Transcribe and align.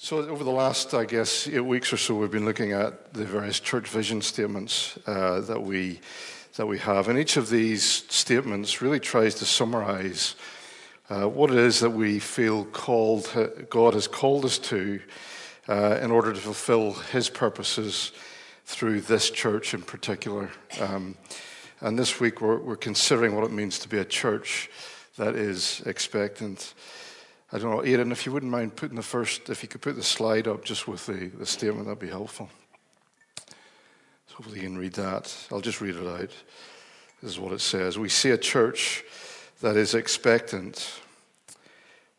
So, 0.00 0.18
over 0.28 0.44
the 0.44 0.52
last, 0.52 0.94
I 0.94 1.04
guess, 1.04 1.48
eight 1.48 1.58
weeks 1.58 1.92
or 1.92 1.96
so, 1.96 2.14
we've 2.14 2.30
been 2.30 2.44
looking 2.44 2.70
at 2.70 3.12
the 3.14 3.24
various 3.24 3.58
church 3.58 3.88
vision 3.88 4.22
statements 4.22 4.96
uh, 5.08 5.40
that 5.40 5.60
we 5.60 5.98
that 6.54 6.66
we 6.66 6.78
have, 6.78 7.08
and 7.08 7.18
each 7.18 7.36
of 7.36 7.50
these 7.50 7.82
statements 7.82 8.80
really 8.80 9.00
tries 9.00 9.34
to 9.34 9.44
summarize 9.44 10.36
uh, 11.10 11.28
what 11.28 11.50
it 11.50 11.56
is 11.56 11.80
that 11.80 11.90
we 11.90 12.20
feel 12.20 12.64
called 12.66 13.28
God 13.70 13.94
has 13.94 14.06
called 14.06 14.44
us 14.44 14.58
to 14.70 15.00
uh, 15.66 15.98
in 16.00 16.12
order 16.12 16.32
to 16.32 16.38
fulfill 16.38 16.92
His 16.92 17.28
purposes 17.28 18.12
through 18.66 19.00
this 19.00 19.30
church 19.30 19.74
in 19.74 19.82
particular. 19.82 20.48
Um, 20.80 21.16
and 21.80 21.98
this 21.98 22.20
week, 22.20 22.40
we're, 22.40 22.58
we're 22.58 22.76
considering 22.76 23.34
what 23.34 23.42
it 23.42 23.50
means 23.50 23.80
to 23.80 23.88
be 23.88 23.98
a 23.98 24.04
church 24.04 24.70
that 25.16 25.34
is 25.34 25.82
expectant. 25.86 26.72
I 27.50 27.58
don't 27.58 27.70
know, 27.70 27.82
Aidan, 27.82 28.12
if 28.12 28.26
you 28.26 28.32
wouldn't 28.32 28.52
mind 28.52 28.76
putting 28.76 28.96
the 28.96 29.02
first, 29.02 29.48
if 29.48 29.62
you 29.62 29.70
could 29.70 29.80
put 29.80 29.96
the 29.96 30.02
slide 30.02 30.46
up 30.46 30.64
just 30.66 30.86
with 30.86 31.06
the, 31.06 31.28
the 31.28 31.46
statement, 31.46 31.86
that'd 31.86 31.98
be 31.98 32.08
helpful. 32.08 32.50
So 34.26 34.34
hopefully 34.34 34.56
you 34.56 34.64
can 34.64 34.76
read 34.76 34.92
that. 34.94 35.34
I'll 35.50 35.62
just 35.62 35.80
read 35.80 35.96
it 35.96 36.06
out. 36.06 36.30
This 37.22 37.32
is 37.32 37.40
what 37.40 37.52
it 37.52 37.62
says. 37.62 37.98
We 37.98 38.10
see 38.10 38.30
a 38.30 38.36
church 38.36 39.02
that 39.62 39.78
is 39.78 39.94
expectant. 39.94 41.00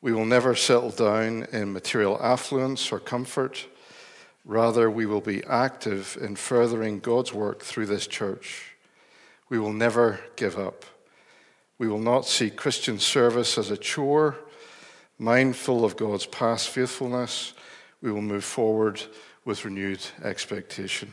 We 0.01 0.13
will 0.13 0.25
never 0.25 0.55
settle 0.55 0.89
down 0.89 1.45
in 1.51 1.73
material 1.73 2.19
affluence 2.19 2.91
or 2.91 2.99
comfort. 2.99 3.67
Rather, 4.45 4.89
we 4.89 5.05
will 5.05 5.21
be 5.21 5.43
active 5.43 6.17
in 6.19 6.37
furthering 6.37 7.01
God's 7.01 7.35
work 7.35 7.61
through 7.61 7.85
this 7.85 8.07
church. 8.07 8.75
We 9.47 9.59
will 9.59 9.73
never 9.73 10.21
give 10.35 10.57
up. 10.57 10.85
We 11.77 11.87
will 11.87 11.99
not 11.99 12.25
see 12.25 12.49
Christian 12.49 12.97
service 12.97 13.59
as 13.59 13.69
a 13.69 13.77
chore 13.77 14.37
Mindful 15.19 15.83
of 15.83 15.97
God's 15.97 16.25
past 16.25 16.69
faithfulness, 16.69 17.53
we 18.01 18.09
will 18.09 18.21
move 18.21 18.45
forward 18.45 19.01
with 19.43 19.65
renewed 19.65 19.99
expectation. 20.23 21.11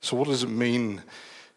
So, 0.00 0.16
what 0.16 0.26
does 0.26 0.42
it 0.42 0.48
mean 0.48 1.02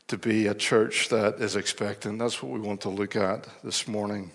to 0.07 0.17
be 0.17 0.45
a 0.45 0.53
church 0.53 1.09
that 1.09 1.35
is 1.35 1.55
expectant? 1.55 2.19
That's 2.19 2.43
what 2.43 2.51
we 2.51 2.59
want 2.59 2.81
to 2.81 2.89
look 2.89 3.15
at 3.15 3.47
this 3.63 3.87
morning. 3.87 4.31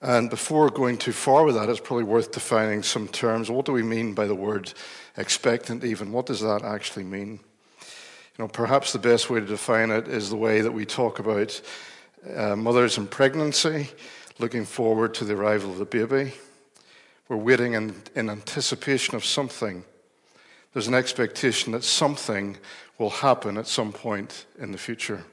And 0.00 0.28
before 0.28 0.68
going 0.70 0.98
too 0.98 1.12
far 1.12 1.44
with 1.44 1.54
that, 1.54 1.68
it's 1.68 1.80
probably 1.80 2.04
worth 2.04 2.32
defining 2.32 2.82
some 2.82 3.08
terms. 3.08 3.50
What 3.50 3.64
do 3.66 3.72
we 3.72 3.82
mean 3.82 4.14
by 4.14 4.26
the 4.26 4.34
word 4.34 4.72
expectant, 5.16 5.84
even? 5.84 6.12
What 6.12 6.26
does 6.26 6.40
that 6.40 6.62
actually 6.62 7.04
mean? 7.04 7.40
You 8.38 8.44
know, 8.44 8.48
perhaps 8.48 8.92
the 8.92 8.98
best 8.98 9.30
way 9.30 9.40
to 9.40 9.46
define 9.46 9.90
it 9.90 10.08
is 10.08 10.28
the 10.28 10.36
way 10.36 10.60
that 10.60 10.72
we 10.72 10.84
talk 10.84 11.18
about 11.18 11.60
uh, 12.34 12.56
mothers 12.56 12.98
in 12.98 13.06
pregnancy, 13.06 13.90
looking 14.38 14.64
forward 14.64 15.14
to 15.14 15.24
the 15.24 15.34
arrival 15.34 15.70
of 15.70 15.78
the 15.78 15.84
baby. 15.84 16.32
We're 17.28 17.36
waiting 17.36 17.74
in, 17.74 17.94
in 18.14 18.30
anticipation 18.30 19.14
of 19.14 19.24
something. 19.24 19.84
There's 20.72 20.88
an 20.88 20.94
expectation 20.94 21.72
that 21.72 21.84
something 21.84 22.56
will 22.98 23.10
happen 23.10 23.56
at 23.56 23.66
some 23.66 23.92
point 23.92 24.46
in 24.58 24.72
the 24.72 24.78
future. 24.78 25.24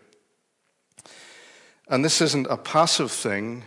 And 1.87 2.03
this 2.03 2.21
isn't 2.21 2.47
a 2.49 2.57
passive 2.57 3.11
thing 3.11 3.63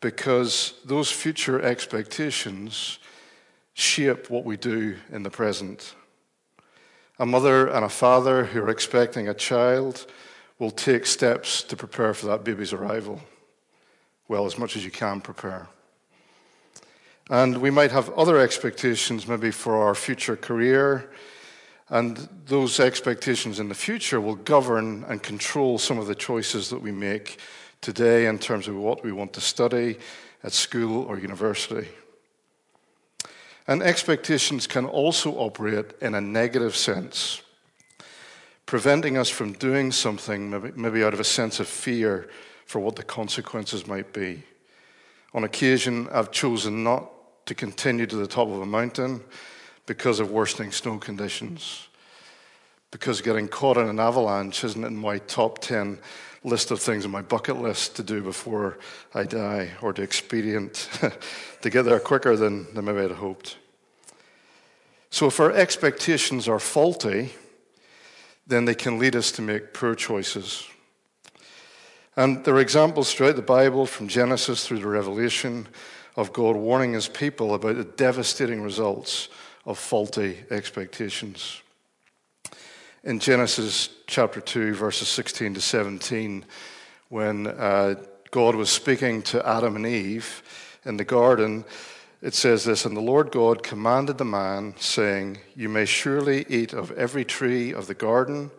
because 0.00 0.74
those 0.84 1.10
future 1.10 1.60
expectations 1.62 2.98
shape 3.74 4.28
what 4.28 4.44
we 4.44 4.56
do 4.56 4.96
in 5.10 5.22
the 5.22 5.30
present. 5.30 5.94
A 7.18 7.26
mother 7.26 7.68
and 7.68 7.84
a 7.84 7.88
father 7.88 8.44
who 8.44 8.60
are 8.60 8.70
expecting 8.70 9.28
a 9.28 9.34
child 9.34 10.06
will 10.58 10.70
take 10.70 11.06
steps 11.06 11.62
to 11.64 11.76
prepare 11.76 12.14
for 12.14 12.26
that 12.26 12.44
baby's 12.44 12.72
arrival. 12.72 13.20
Well, 14.28 14.46
as 14.46 14.58
much 14.58 14.76
as 14.76 14.84
you 14.84 14.90
can 14.90 15.20
prepare. 15.20 15.68
And 17.30 17.58
we 17.58 17.70
might 17.70 17.90
have 17.90 18.10
other 18.10 18.38
expectations, 18.38 19.26
maybe 19.26 19.50
for 19.50 19.76
our 19.76 19.94
future 19.94 20.36
career. 20.36 21.10
And 21.88 22.28
those 22.46 22.80
expectations 22.80 23.60
in 23.60 23.68
the 23.68 23.74
future 23.74 24.20
will 24.20 24.36
govern 24.36 25.04
and 25.04 25.22
control 25.22 25.78
some 25.78 25.98
of 25.98 26.06
the 26.06 26.14
choices 26.14 26.70
that 26.70 26.80
we 26.80 26.92
make 26.92 27.38
today 27.80 28.26
in 28.26 28.38
terms 28.38 28.68
of 28.68 28.76
what 28.76 29.04
we 29.04 29.12
want 29.12 29.32
to 29.34 29.40
study 29.40 29.98
at 30.42 30.52
school 30.52 31.04
or 31.04 31.18
university. 31.18 31.88
And 33.66 33.82
expectations 33.82 34.66
can 34.66 34.84
also 34.84 35.32
operate 35.32 35.92
in 36.00 36.14
a 36.14 36.20
negative 36.20 36.76
sense 36.76 37.42
preventing 38.66 39.16
us 39.16 39.28
from 39.28 39.52
doing 39.52 39.92
something, 39.92 40.50
maybe, 40.50 40.72
maybe 40.74 41.04
out 41.04 41.14
of 41.14 41.20
a 41.20 41.24
sense 41.24 41.60
of 41.60 41.68
fear 41.68 42.28
for 42.66 42.80
what 42.80 42.96
the 42.96 43.02
consequences 43.02 43.86
might 43.86 44.12
be. 44.12 44.42
On 45.34 45.44
occasion, 45.44 46.08
I've 46.12 46.30
chosen 46.30 46.84
not 46.84 47.10
to 47.46 47.54
continue 47.54 48.06
to 48.06 48.16
the 48.16 48.26
top 48.26 48.48
of 48.48 48.60
a 48.60 48.66
mountain 48.66 49.22
because 49.86 50.20
of 50.20 50.30
worsening 50.30 50.72
snow 50.72 50.98
conditions. 50.98 51.88
Because 52.90 53.20
getting 53.20 53.48
caught 53.48 53.76
in 53.76 53.88
an 53.88 53.98
avalanche 53.98 54.64
isn't 54.64 54.84
in 54.84 54.96
my 54.96 55.18
top 55.18 55.58
10 55.58 55.98
list 56.44 56.70
of 56.70 56.80
things 56.80 57.04
on 57.04 57.10
my 57.10 57.22
bucket 57.22 57.60
list 57.60 57.96
to 57.96 58.02
do 58.02 58.22
before 58.22 58.78
I 59.14 59.24
die 59.24 59.70
or 59.82 59.92
to 59.92 60.02
expedient 60.02 60.88
to 61.62 61.70
get 61.70 61.82
there 61.82 61.98
quicker 61.98 62.36
than, 62.36 62.72
than 62.74 62.84
maybe 62.84 63.00
I'd 63.00 63.10
hoped. 63.12 63.56
So 65.10 65.26
if 65.26 65.40
our 65.40 65.52
expectations 65.52 66.48
are 66.48 66.58
faulty, 66.58 67.32
then 68.46 68.64
they 68.64 68.74
can 68.74 68.98
lead 68.98 69.16
us 69.16 69.32
to 69.32 69.42
make 69.42 69.72
poor 69.72 69.94
choices. 69.94 70.66
And 72.16 72.44
there 72.44 72.54
are 72.54 72.60
examples 72.60 73.12
throughout 73.12 73.36
the 73.36 73.42
Bible, 73.42 73.86
from 73.86 74.08
Genesis 74.08 74.66
through 74.66 74.80
to 74.80 74.88
Revelation, 74.88 75.66
of 76.16 76.32
God 76.32 76.56
warning 76.56 76.92
his 76.92 77.08
people 77.08 77.54
about 77.54 77.76
the 77.76 77.84
devastating 77.84 78.62
results 78.62 79.28
of 79.66 79.78
faulty 79.78 80.44
expectations. 80.50 81.60
In 83.02 83.18
Genesis 83.18 83.88
chapter 84.06 84.40
2, 84.40 84.74
verses 84.74 85.08
16 85.08 85.54
to 85.54 85.60
17, 85.60 86.44
when 87.08 87.48
uh, 87.48 87.96
God 88.30 88.54
was 88.54 88.70
speaking 88.70 89.22
to 89.22 89.46
Adam 89.46 89.76
and 89.76 89.86
Eve 89.86 90.42
in 90.84 90.96
the 90.96 91.04
garden, 91.04 91.64
it 92.24 92.34
says 92.34 92.64
this 92.64 92.86
And 92.86 92.96
the 92.96 93.02
Lord 93.02 93.30
God 93.30 93.62
commanded 93.62 94.16
the 94.16 94.24
man, 94.24 94.74
saying, 94.78 95.38
You 95.54 95.68
may 95.68 95.84
surely 95.84 96.46
eat 96.48 96.72
of 96.72 96.90
every 96.92 97.24
tree 97.24 97.72
of 97.72 97.86
the 97.86 97.94
garden, 97.94 98.50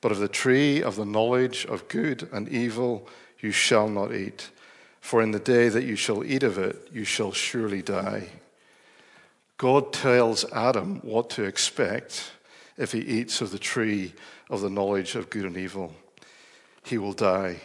but 0.00 0.10
of 0.10 0.18
the 0.18 0.26
tree 0.26 0.82
of 0.82 0.96
the 0.96 1.04
knowledge 1.04 1.66
of 1.66 1.86
good 1.88 2.26
and 2.32 2.48
evil 2.48 3.06
you 3.38 3.50
shall 3.50 3.90
not 3.90 4.14
eat. 4.14 4.48
For 5.02 5.20
in 5.20 5.32
the 5.32 5.38
day 5.38 5.68
that 5.68 5.84
you 5.84 5.96
shall 5.96 6.24
eat 6.24 6.42
of 6.42 6.56
it, 6.56 6.88
you 6.90 7.04
shall 7.04 7.30
surely 7.30 7.82
die. 7.82 8.30
God 9.58 9.92
tells 9.92 10.50
Adam 10.50 11.00
what 11.02 11.28
to 11.30 11.44
expect 11.44 12.32
if 12.78 12.92
he 12.92 13.00
eats 13.00 13.42
of 13.42 13.50
the 13.50 13.58
tree 13.58 14.14
of 14.48 14.62
the 14.62 14.70
knowledge 14.70 15.14
of 15.14 15.28
good 15.28 15.44
and 15.44 15.58
evil. 15.58 15.94
He 16.82 16.96
will 16.96 17.12
die. 17.12 17.60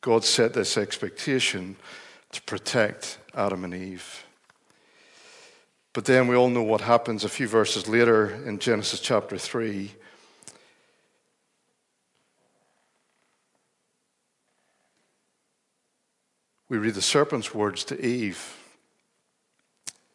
God 0.00 0.24
set 0.24 0.54
this 0.54 0.78
expectation 0.78 1.76
to 2.32 2.40
protect 2.42 3.18
Adam 3.34 3.64
and 3.64 3.74
Eve. 3.74 4.24
But 5.92 6.04
then 6.04 6.28
we 6.28 6.36
all 6.36 6.48
know 6.48 6.62
what 6.62 6.82
happens 6.82 7.24
a 7.24 7.28
few 7.28 7.48
verses 7.48 7.88
later 7.88 8.30
in 8.46 8.60
Genesis 8.60 9.00
chapter 9.00 9.36
3. 9.36 9.92
We 16.68 16.78
read 16.78 16.94
the 16.94 17.02
serpent's 17.02 17.52
words 17.52 17.82
to 17.86 18.00
Eve 18.00 18.56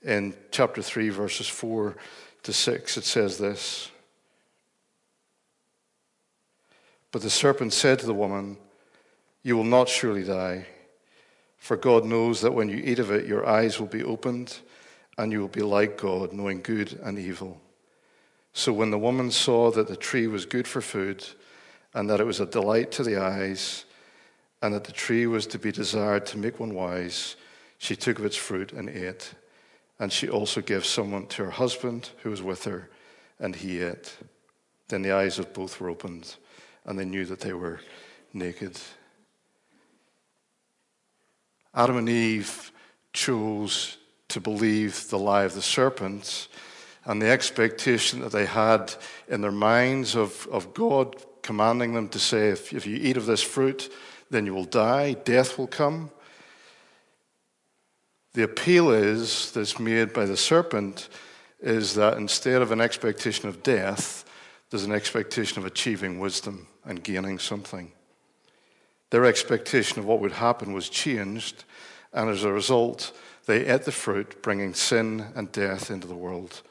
in 0.01 0.33
chapter 0.51 0.81
3, 0.81 1.09
verses 1.09 1.49
4 1.49 1.97
to 2.43 2.53
6. 2.53 2.97
It 2.97 3.03
says 3.03 3.37
this 3.37 3.91
But 7.11 7.21
the 7.21 7.29
serpent 7.29 7.73
said 7.73 7.99
to 7.99 8.05
the 8.05 8.13
woman, 8.13 8.55
You 9.43 9.57
will 9.57 9.65
not 9.65 9.89
surely 9.89 10.23
die, 10.23 10.67
for 11.57 11.75
God 11.75 12.05
knows 12.05 12.39
that 12.39 12.53
when 12.53 12.69
you 12.69 12.77
eat 12.77 12.99
of 12.99 13.11
it, 13.11 13.25
your 13.25 13.45
eyes 13.45 13.77
will 13.77 13.87
be 13.87 14.03
opened 14.03 14.59
and 15.17 15.31
you 15.31 15.39
will 15.39 15.47
be 15.47 15.61
like 15.61 15.97
God, 15.97 16.33
knowing 16.33 16.61
good 16.61 16.99
and 17.03 17.17
evil. 17.17 17.61
So 18.53 18.71
when 18.71 18.91
the 18.91 18.97
woman 18.97 19.31
saw 19.31 19.71
that 19.71 19.87
the 19.87 19.95
tree 19.95 20.27
was 20.27 20.45
good 20.45 20.67
for 20.67 20.81
food, 20.81 21.25
and 21.93 22.09
that 22.09 22.19
it 22.19 22.25
was 22.25 22.39
a 22.39 22.45
delight 22.45 22.91
to 22.93 23.03
the 23.03 23.17
eyes, 23.17 23.85
and 24.61 24.73
that 24.73 24.83
the 24.83 24.91
tree 24.91 25.27
was 25.27 25.47
to 25.47 25.59
be 25.59 25.71
desired 25.71 26.25
to 26.27 26.37
make 26.37 26.59
one 26.59 26.73
wise, 26.73 27.35
she 27.77 27.95
took 27.95 28.19
of 28.19 28.25
its 28.25 28.35
fruit 28.35 28.71
and 28.71 28.89
ate. 28.89 29.33
And 29.99 30.11
she 30.11 30.27
also 30.27 30.61
gave 30.61 30.85
someone 30.85 31.27
to 31.27 31.45
her 31.45 31.51
husband 31.51 32.09
who 32.23 32.29
was 32.29 32.41
with 32.41 32.65
her, 32.65 32.89
and 33.39 33.55
he 33.55 33.81
ate. 33.81 34.17
Then 34.89 35.01
the 35.01 35.13
eyes 35.13 35.39
of 35.39 35.53
both 35.53 35.79
were 35.79 35.89
opened, 35.89 36.35
and 36.85 36.99
they 36.99 37.05
knew 37.05 37.25
that 37.25 37.39
they 37.39 37.53
were 37.53 37.79
naked. 38.33 38.79
Adam 41.73 41.97
and 41.97 42.09
Eve 42.09 42.71
chose 43.13 43.97
to 44.29 44.39
believe 44.39 45.09
the 45.09 45.19
lie 45.19 45.43
of 45.43 45.53
the 45.53 45.61
serpent 45.61 46.47
and 47.05 47.21
the 47.21 47.29
expectation 47.29 48.21
that 48.21 48.31
they 48.31 48.45
had 48.45 48.93
in 49.27 49.41
their 49.41 49.51
minds 49.51 50.15
of, 50.15 50.47
of 50.51 50.73
God 50.73 51.15
commanding 51.41 51.93
them 51.93 52.09
to 52.09 52.19
say, 52.19 52.49
if, 52.49 52.73
if 52.73 52.87
you 52.87 52.97
eat 52.97 53.17
of 53.17 53.27
this 53.27 53.43
fruit, 53.43 53.91
then 54.31 54.45
you 54.45 54.53
will 54.53 54.65
die, 54.65 55.13
death 55.13 55.57
will 55.57 55.67
come. 55.67 56.09
The 58.33 58.43
appeal 58.43 58.91
is 58.91 59.51
that's 59.51 59.79
made 59.79 60.11
by 60.11 60.25
the 60.25 60.35
serpent 60.35 61.07
is 61.61 61.93
that 61.95 62.17
instead 62.17 62.61
of 62.61 62.71
an 62.71 62.81
expectation 62.81 63.47
of 63.47 63.63
death, 63.63 64.25
there's 64.69 64.83
an 64.83 64.91
expectation 64.91 65.59
of 65.59 65.65
achieving 65.65 66.19
wisdom 66.19 66.67
and 66.83 67.03
gaining 67.03 67.39
something. 67.39 67.91
Their 69.11 69.25
expectation 69.25 69.99
of 69.99 70.05
what 70.05 70.19
would 70.19 70.33
happen 70.33 70.73
was 70.73 70.89
changed, 70.89 71.63
and 72.11 72.29
as 72.29 72.43
a 72.43 72.51
result, 72.51 73.13
they 73.45 73.65
ate 73.65 73.83
the 73.83 73.91
fruit, 73.91 74.41
bringing 74.41 74.73
sin 74.73 75.25
and 75.35 75.51
death 75.51 75.91
into 75.91 76.07
the 76.07 76.15
world, 76.15 76.61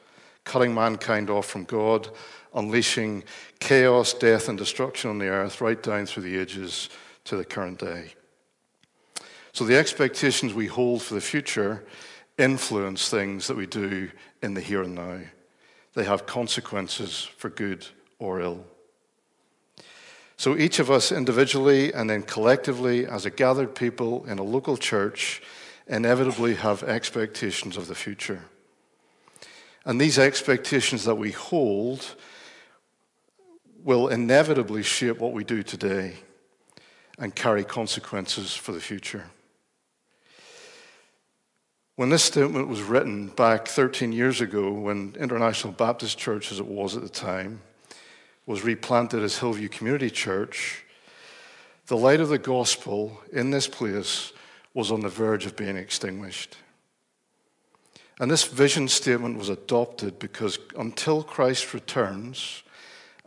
cutting 0.43 0.73
mankind 0.73 1.29
off 1.29 1.45
from 1.45 1.63
God, 1.63 2.09
unleashing 2.53 3.23
chaos, 3.59 4.13
death, 4.13 4.49
and 4.49 4.57
destruction 4.57 5.09
on 5.09 5.19
the 5.19 5.27
earth 5.27 5.61
right 5.61 5.81
down 5.81 6.05
through 6.05 6.23
the 6.23 6.37
ages 6.37 6.89
to 7.25 7.35
the 7.35 7.45
current 7.45 7.79
day. 7.79 8.13
So 9.53 9.63
the 9.63 9.77
expectations 9.77 10.53
we 10.53 10.67
hold 10.67 11.01
for 11.01 11.13
the 11.13 11.21
future 11.21 11.85
influence 12.37 13.09
things 13.09 13.47
that 13.47 13.55
we 13.55 13.65
do 13.65 14.11
in 14.41 14.53
the 14.53 14.61
here 14.61 14.83
and 14.83 14.95
now. 14.95 15.21
They 15.93 16.03
have 16.03 16.25
consequences 16.25 17.23
for 17.37 17.49
good 17.49 17.87
or 18.19 18.41
ill. 18.41 18.65
So 20.37 20.57
each 20.57 20.79
of 20.79 20.91
us 20.91 21.13
individually 21.13 21.93
and 21.93 22.09
then 22.09 22.23
collectively 22.23 23.05
as 23.05 23.25
a 23.25 23.29
gathered 23.29 23.73
people 23.73 24.25
in 24.25 24.37
a 24.37 24.43
local 24.43 24.75
church 24.75 25.41
inevitably 25.87 26.55
have 26.55 26.83
expectations 26.83 27.77
of 27.77 27.87
the 27.87 27.95
future. 27.95 28.41
And 29.85 30.01
these 30.01 30.17
expectations 30.17 31.05
that 31.05 31.15
we 31.15 31.31
hold 31.31 32.15
will 33.83 34.07
inevitably 34.07 34.81
shape 34.81 35.19
what 35.19 35.31
we 35.31 35.43
do 35.43 35.61
today 35.61 36.13
and 37.19 37.35
carry 37.35 37.63
consequences 37.63 38.55
for 38.55 38.71
the 38.71 38.79
future. 38.79 39.25
When 41.95 42.09
this 42.09 42.23
statement 42.23 42.67
was 42.67 42.81
written 42.81 43.27
back 43.27 43.67
13 43.67 44.11
years 44.11 44.41
ago, 44.41 44.71
when 44.71 45.15
International 45.17 45.71
Baptist 45.71 46.17
Church, 46.17 46.51
as 46.51 46.59
it 46.59 46.65
was 46.65 46.97
at 46.97 47.03
the 47.03 47.09
time, 47.09 47.61
was 48.45 48.63
replanted 48.63 49.23
as 49.23 49.37
Hillview 49.37 49.69
Community 49.69 50.09
Church, 50.09 50.83
the 51.87 51.95
light 51.95 52.19
of 52.19 52.29
the 52.29 52.37
gospel 52.37 53.21
in 53.31 53.51
this 53.51 53.67
place 53.67 54.33
was 54.75 54.91
on 54.91 54.99
the 54.99 55.09
verge 55.09 55.47
of 55.47 55.55
being 55.55 55.77
extinguished. 55.77 56.57
And 58.19 58.29
this 58.29 58.43
vision 58.43 58.87
statement 58.87 59.37
was 59.37 59.49
adopted 59.49 60.19
because 60.19 60.59
until 60.77 61.23
Christ 61.23 61.73
returns, 61.73 62.61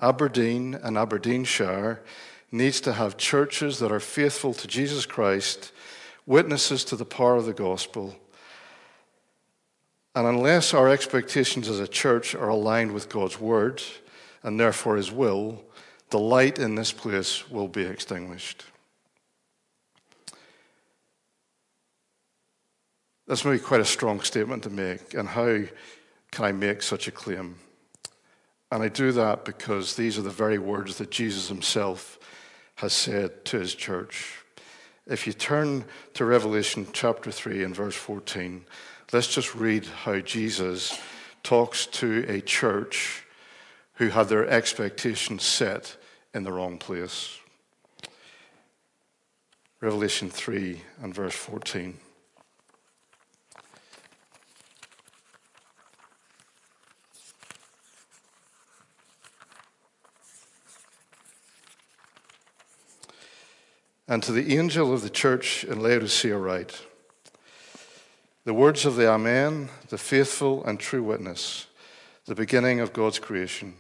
Aberdeen 0.00 0.75
and 0.75 0.97
Aberdeenshire 0.97 2.00
needs 2.53 2.81
to 2.83 2.93
have 2.93 3.17
churches 3.17 3.79
that 3.81 3.91
are 3.91 4.00
faithful 4.00 4.55
to 4.55 4.69
Jesus 4.69 5.05
Christ, 5.05 5.73
witnesses 6.27 6.85
to 6.85 6.97
the 6.97 7.05
power 7.05 7.37
of 7.37 7.47
the 7.47 7.53
gospel. 7.53 8.17
And 10.15 10.27
unless 10.27 10.73
our 10.73 10.89
expectations 10.89 11.69
as 11.69 11.81
a 11.81 11.89
church 11.89 12.35
are 12.35 12.49
aligned 12.49 12.93
with 12.93 13.09
God's 13.09 13.41
word 13.41 13.83
and 14.43 14.59
therefore 14.61 14.97
his 14.97 15.12
will, 15.12 15.65
the 16.11 16.19
light 16.19 16.59
in 16.59 16.75
this 16.75 16.93
place 16.93 17.51
will 17.51 17.69
be 17.69 17.83
extinguished. 17.83 18.65
That's 23.29 23.45
maybe 23.45 23.59
quite 23.59 23.83
a 23.83 23.85
strong 23.85 24.23
statement 24.23 24.63
to 24.63 24.71
make. 24.71 25.13
And 25.13 25.29
how 25.29 25.65
can 26.31 26.45
I 26.47 26.53
make 26.53 26.81
such 26.83 27.09
a 27.09 27.13
claim? 27.13 27.57
And 28.73 28.83
I 28.83 28.89
do 28.89 29.13
that 29.13 29.45
because 29.45 29.97
these 29.97 30.19
are 30.19 30.23
the 30.23 30.31
very 30.31 30.59
words 30.59 30.97
that 30.97 31.11
Jesus 31.11 31.49
himself 31.49 32.19
has 32.77 32.95
said 32.95 33.45
to 33.45 33.59
his 33.59 33.75
church. 33.75 34.43
If 35.07 35.27
you 35.27 35.35
turn 35.35 35.85
to 36.15 36.25
Revelation 36.25 36.87
chapter 36.95 37.31
3 37.31 37.65
and 37.65 37.77
verse 37.77 37.97
14, 37.97 38.65
let's 39.13 39.29
just 39.29 39.55
read 39.55 39.85
how 39.85 40.21
Jesus 40.21 40.99
talks 41.43 41.85
to 41.87 42.25
a 42.29 42.41
church 42.41 43.25
who 43.95 44.09
had 44.09 44.29
their 44.29 44.49
expectations 44.49 45.43
set 45.43 45.99
in 46.33 46.45
the 46.45 46.53
wrong 46.53 46.79
place. 46.79 47.39
Revelation 49.83 50.31
3 50.31 50.81
and 51.03 51.15
verse 51.15 51.35
14. 51.35 51.99
And 64.10 64.22
to 64.22 64.32
the 64.32 64.56
angel 64.56 64.94
of 64.94 65.02
the 65.02 65.10
church 65.10 65.64
in 65.64 65.81
Laodicea, 65.81 66.37
write 66.37 66.81
the 68.44 68.55
words 68.55 68.87
of 68.87 68.96
the 68.96 69.06
Amen, 69.06 69.69
the 69.90 69.99
faithful 69.99 70.64
and 70.64 70.81
true 70.81 71.02
witness, 71.02 71.66
the 72.25 72.34
beginning 72.34 72.81
of 72.81 72.94
God's 72.94 73.19
creation. 73.19 73.75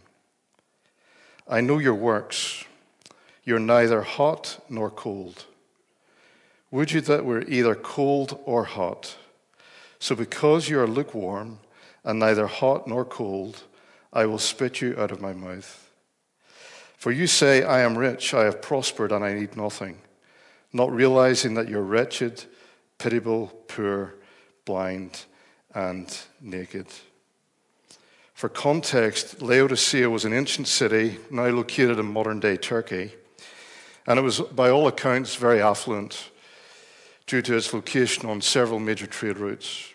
I 1.48 1.62
know 1.62 1.78
your 1.78 1.94
works. 1.94 2.66
You're 3.44 3.58
neither 3.58 4.02
hot 4.02 4.62
nor 4.68 4.90
cold. 4.90 5.46
Would 6.70 6.92
you 6.92 7.00
that 7.00 7.24
were 7.24 7.40
either 7.48 7.74
cold 7.74 8.38
or 8.44 8.64
hot? 8.64 9.16
So, 9.98 10.14
because 10.14 10.68
you 10.68 10.78
are 10.80 10.86
lukewarm 10.86 11.60
and 12.04 12.18
neither 12.18 12.46
hot 12.46 12.86
nor 12.86 13.06
cold, 13.06 13.62
I 14.12 14.26
will 14.26 14.38
spit 14.38 14.82
you 14.82 14.94
out 14.98 15.10
of 15.10 15.22
my 15.22 15.32
mouth. 15.32 15.90
For 16.98 17.10
you 17.10 17.26
say, 17.26 17.62
I 17.62 17.80
am 17.80 17.96
rich, 17.96 18.34
I 18.34 18.44
have 18.44 18.60
prospered, 18.60 19.12
and 19.12 19.24
I 19.24 19.32
need 19.32 19.56
nothing 19.56 20.02
not 20.72 20.92
realizing 20.92 21.54
that 21.54 21.68
you're 21.68 21.82
wretched, 21.82 22.44
pitiable, 22.98 23.48
poor, 23.68 24.14
blind, 24.64 25.24
and 25.74 26.18
naked. 26.40 26.86
For 28.34 28.48
context, 28.48 29.42
Laodicea 29.42 30.08
was 30.08 30.24
an 30.24 30.32
ancient 30.32 30.68
city 30.68 31.18
now 31.30 31.48
located 31.48 31.98
in 31.98 32.06
modern 32.06 32.38
day 32.40 32.56
Turkey, 32.56 33.12
and 34.06 34.18
it 34.18 34.22
was, 34.22 34.40
by 34.40 34.70
all 34.70 34.86
accounts, 34.86 35.34
very 35.34 35.60
affluent 35.60 36.30
due 37.26 37.42
to 37.42 37.56
its 37.56 37.74
location 37.74 38.28
on 38.28 38.40
several 38.40 38.78
major 38.78 39.06
trade 39.06 39.38
routes. 39.38 39.92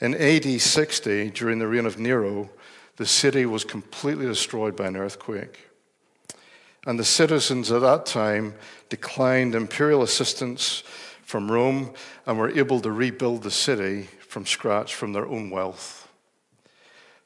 In 0.00 0.14
AD 0.14 0.60
60, 0.60 1.30
during 1.30 1.58
the 1.58 1.68
reign 1.68 1.86
of 1.86 1.98
Nero, 1.98 2.50
the 2.96 3.06
city 3.06 3.46
was 3.46 3.64
completely 3.64 4.26
destroyed 4.26 4.76
by 4.76 4.86
an 4.86 4.96
earthquake. 4.96 5.65
And 6.86 6.98
the 6.98 7.04
citizens 7.04 7.70
at 7.72 7.82
that 7.82 8.06
time 8.06 8.54
declined 8.88 9.54
imperial 9.54 10.02
assistance 10.02 10.84
from 11.22 11.50
Rome 11.50 11.92
and 12.24 12.38
were 12.38 12.50
able 12.50 12.80
to 12.80 12.92
rebuild 12.92 13.42
the 13.42 13.50
city 13.50 14.08
from 14.20 14.46
scratch 14.46 14.94
from 14.94 15.12
their 15.12 15.26
own 15.26 15.50
wealth. 15.50 16.08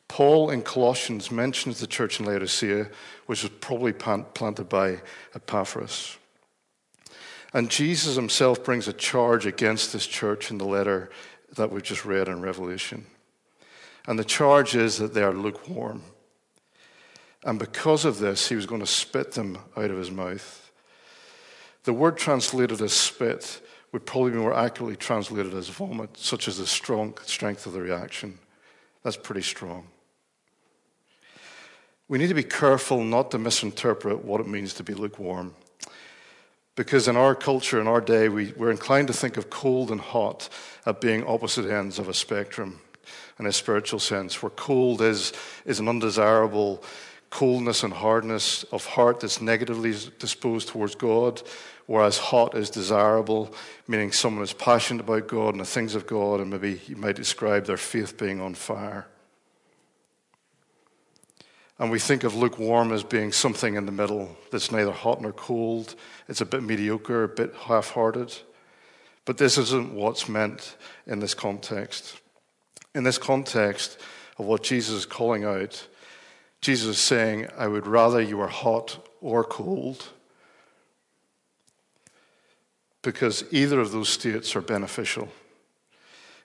Paul 0.09 0.51
in 0.51 0.63
Colossians 0.63 1.31
mentions 1.31 1.79
the 1.79 1.87
church 1.87 2.19
in 2.19 2.27
Laodicea, 2.27 2.89
which 3.27 3.43
was 3.43 3.53
probably 3.61 3.93
planted 3.93 4.69
by 4.69 5.03
Epaphras. 5.35 6.17
And 7.53 7.71
Jesus 7.71 8.17
himself 8.17 8.65
brings 8.65 8.89
a 8.89 8.93
charge 8.93 9.45
against 9.45 9.93
this 9.93 10.07
church 10.07 10.51
in 10.51 10.59
the 10.59 10.65
letter 10.65 11.11
that 11.57 11.71
we've 11.71 11.83
just 11.83 12.05
read 12.05 12.29
in 12.29 12.41
Revelation. 12.41 13.07
And 14.07 14.19
the 14.19 14.25
charge 14.25 14.75
is 14.75 14.99
that 14.99 15.15
they 15.15 15.23
are 15.23 15.35
lukewarm. 15.35 16.03
And 17.45 17.59
because 17.59 18.05
of 18.05 18.19
this, 18.19 18.49
he 18.49 18.55
was 18.55 18.67
going 18.67 18.81
to 18.81 18.87
spit 18.87 19.33
them 19.33 19.59
out 19.77 19.91
of 19.91 19.97
his 19.97 20.11
mouth. 20.11 20.71
The 21.85 21.93
word 21.93 22.19
translated 22.19 22.81
as 22.83 22.93
spit 22.93 23.63
would 23.93 24.07
probably 24.07 24.33
be 24.33 24.39
more 24.39 24.55
accurately 24.55 24.97
translated 24.97 25.55
as 25.55 25.69
vomit, 25.69 26.17
such 26.17 26.47
as 26.49 26.59
the 26.59 26.67
strong 26.67 27.17
strength 27.25 27.67
of 27.67 27.73
the 27.73 27.81
reaction. 27.81 28.39
That's 29.03 29.17
pretty 29.17 29.43
strong. 29.43 29.87
We 32.09 32.19
need 32.19 32.29
to 32.29 32.35
be 32.35 32.43
careful 32.43 33.03
not 33.03 33.31
to 33.31 33.39
misinterpret 33.39 34.25
what 34.25 34.41
it 34.41 34.49
means 34.49 34.75
to 34.75 34.83
be 34.83 34.95
lukewarm. 34.95 35.55
Because 36.77 37.09
in 37.09 37.17
our 37.17 37.35
culture, 37.35 37.81
in 37.81 37.89
our 37.89 38.01
day, 38.01 38.29
we, 38.29 38.53
we're 38.57 38.71
inclined 38.71 39.09
to 39.09 39.15
think 39.15 39.37
of 39.37 39.51
cold 39.51 39.91
and 39.91 40.01
hot 40.01 40.49
as 40.87 40.97
being 41.01 41.27
opposite 41.27 41.67
ends 41.67 41.99
of 41.99 42.09
a 42.09 42.15
spectrum 42.15 42.81
in 43.39 43.47
a 43.47 43.53
spiritual 43.53 43.99
sense, 43.99 44.43
where 44.43 44.51
cold 44.51 45.01
is, 45.01 45.33
is 45.65 45.81
an 45.81 45.89
undesirable 45.89 46.83
coldness 47.31 47.83
and 47.85 47.93
hardness 47.93 48.65
of 48.65 48.85
heart 48.85 49.21
that's 49.21 49.41
negatively 49.41 49.95
disposed 50.19 50.69
towards 50.69 50.97
God, 50.97 51.41
whereas 51.87 52.19
hot 52.19 52.57
is 52.57 52.71
desirable, 52.71 53.55
meaning 53.87 54.13
someone 54.13 54.45
is 54.45 54.53
passionate 54.53 55.05
about 55.05 55.29
God 55.29 55.55
and 55.55 55.61
the 55.61 55.65
things 55.65 55.95
of 55.95 56.07
God, 56.07 56.41
and 56.41 56.51
maybe 56.51 56.81
you 56.87 56.97
might 56.97 57.17
describe 57.17 57.67
their 57.67 57.77
faith 57.77 58.19
being 58.19 58.41
on 58.41 58.55
fire. 58.55 59.07
And 61.79 61.91
we 61.91 61.99
think 61.99 62.25
of 62.25 62.35
lukewarm 62.35 62.93
as 62.93 63.03
being 63.03 63.33
something 63.33 63.75
in 63.75 63.87
the 63.87 63.93
middle 63.93 64.37
that's 64.51 64.71
neither 64.71 64.93
hot 64.93 65.23
nor 65.23 65.33
cold. 65.33 65.95
It's 66.29 66.43
a 66.43 66.47
bit 66.47 66.63
mediocre, 66.63 67.25
a 67.25 67.29
bit 67.29 67.55
half 67.55 67.93
hearted. 67.93 68.37
But 69.25 69.39
this 69.39 69.57
isn't 69.57 69.95
what's 69.95 70.29
meant 70.29 70.77
in 71.07 71.21
this 71.21 71.33
context. 71.33 72.21
In 72.95 73.03
this 73.03 73.17
context 73.17 73.99
of 74.39 74.45
what 74.45 74.63
Jesus 74.63 74.95
is 74.95 75.07
calling 75.07 75.45
out, 75.45 75.87
Jesus 76.61 76.97
is 76.97 76.99
saying, 76.99 77.49
I 77.57 77.67
would 77.67 77.87
rather 77.87 78.21
you 78.21 78.37
were 78.39 78.49
hot 78.49 78.99
or 79.21 79.45
cold 79.45 80.09
because 83.03 83.45
either 83.51 83.81
of 83.81 83.93
those 83.93 84.11
states 84.11 84.55
are 84.55 84.61
beneficial. 84.61 85.29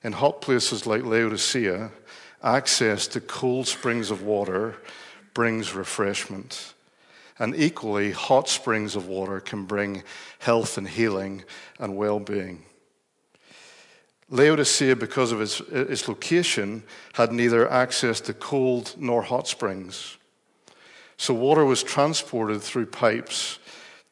In 0.03 0.13
hot 0.13 0.41
places 0.41 0.86
like 0.86 1.03
Laodicea, 1.03 1.91
access 2.41 3.07
to 3.07 3.19
cold 3.19 3.67
springs 3.67 4.12
of 4.12 4.22
water 4.22 4.75
brings 5.34 5.74
refreshment. 5.74 6.74
And 7.38 7.55
equally, 7.55 8.12
hot 8.12 8.48
springs 8.48 8.95
of 8.95 9.07
water 9.07 9.41
can 9.41 9.65
bring 9.65 10.03
health 10.39 10.77
and 10.77 10.88
healing 10.88 11.43
and 11.79 11.98
well 11.98 12.19
being. 12.19 12.63
Laodicea, 14.29 14.96
because 14.96 15.32
of 15.32 15.39
its, 15.39 15.60
its 15.72 16.08
location, 16.08 16.84
had 17.13 17.32
neither 17.32 17.70
access 17.70 18.20
to 18.22 18.34
cold 18.34 18.96
nor 18.98 19.22
hot 19.22 19.48
springs. 19.48 20.17
So 21.17 21.34
water 21.34 21.63
was 21.63 21.84
transported 21.84 22.62
through 22.62 22.88
pipes 22.88 23.60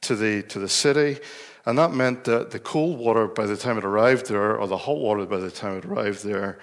to 0.01 0.15
the, 0.15 0.43
to 0.43 0.59
the 0.59 0.69
city, 0.69 1.19
and 1.65 1.77
that 1.77 1.93
meant 1.93 2.25
that 2.25 2.51
the 2.51 2.59
cold 2.59 2.99
water, 2.99 3.27
by 3.27 3.45
the 3.45 3.57
time 3.57 3.77
it 3.77 3.85
arrived 3.85 4.27
there, 4.27 4.55
or 4.57 4.67
the 4.67 4.77
hot 4.77 4.97
water, 4.97 5.25
by 5.25 5.37
the 5.37 5.51
time 5.51 5.77
it 5.77 5.85
arrived 5.85 6.23
there, 6.23 6.59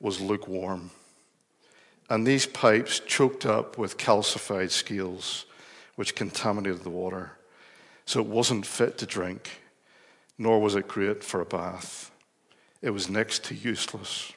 was 0.00 0.20
lukewarm. 0.20 0.90
And 2.10 2.26
these 2.26 2.46
pipes 2.46 3.00
choked 3.00 3.46
up 3.46 3.78
with 3.78 3.96
calcified 3.96 4.70
scales, 4.70 5.46
which 5.96 6.14
contaminated 6.14 6.82
the 6.82 6.90
water. 6.90 7.32
So 8.04 8.20
it 8.20 8.26
wasn't 8.26 8.66
fit 8.66 8.98
to 8.98 9.06
drink, 9.06 9.50
nor 10.38 10.60
was 10.60 10.74
it 10.74 10.86
great 10.86 11.24
for 11.24 11.40
a 11.40 11.46
bath. 11.46 12.10
It 12.84 12.90
was 12.90 13.08
next 13.08 13.44
to 13.44 13.54
useless. 13.54 14.34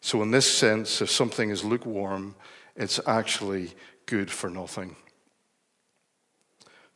So, 0.00 0.22
in 0.22 0.32
this 0.32 0.50
sense, 0.50 1.00
if 1.00 1.08
something 1.08 1.50
is 1.50 1.62
lukewarm, 1.62 2.34
it's 2.74 2.98
actually 3.06 3.70
good 4.06 4.28
for 4.28 4.50
nothing. 4.50 4.96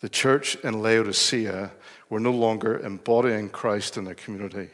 The 0.01 0.09
church 0.09 0.57
in 0.57 0.83
Laodicea 0.83 1.71
were 2.11 2.19
no 2.19 2.33
longer 2.33 2.81
embodying 2.81 3.51
Christ 3.51 3.97
in 3.97 4.05
their 4.05 4.17
community, 4.17 4.69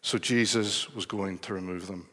so 0.00 0.16
Jesus 0.16 0.88
was 0.94 1.04
going 1.04 1.38
to 1.40 1.52
remove 1.52 1.86
them. 1.86 2.08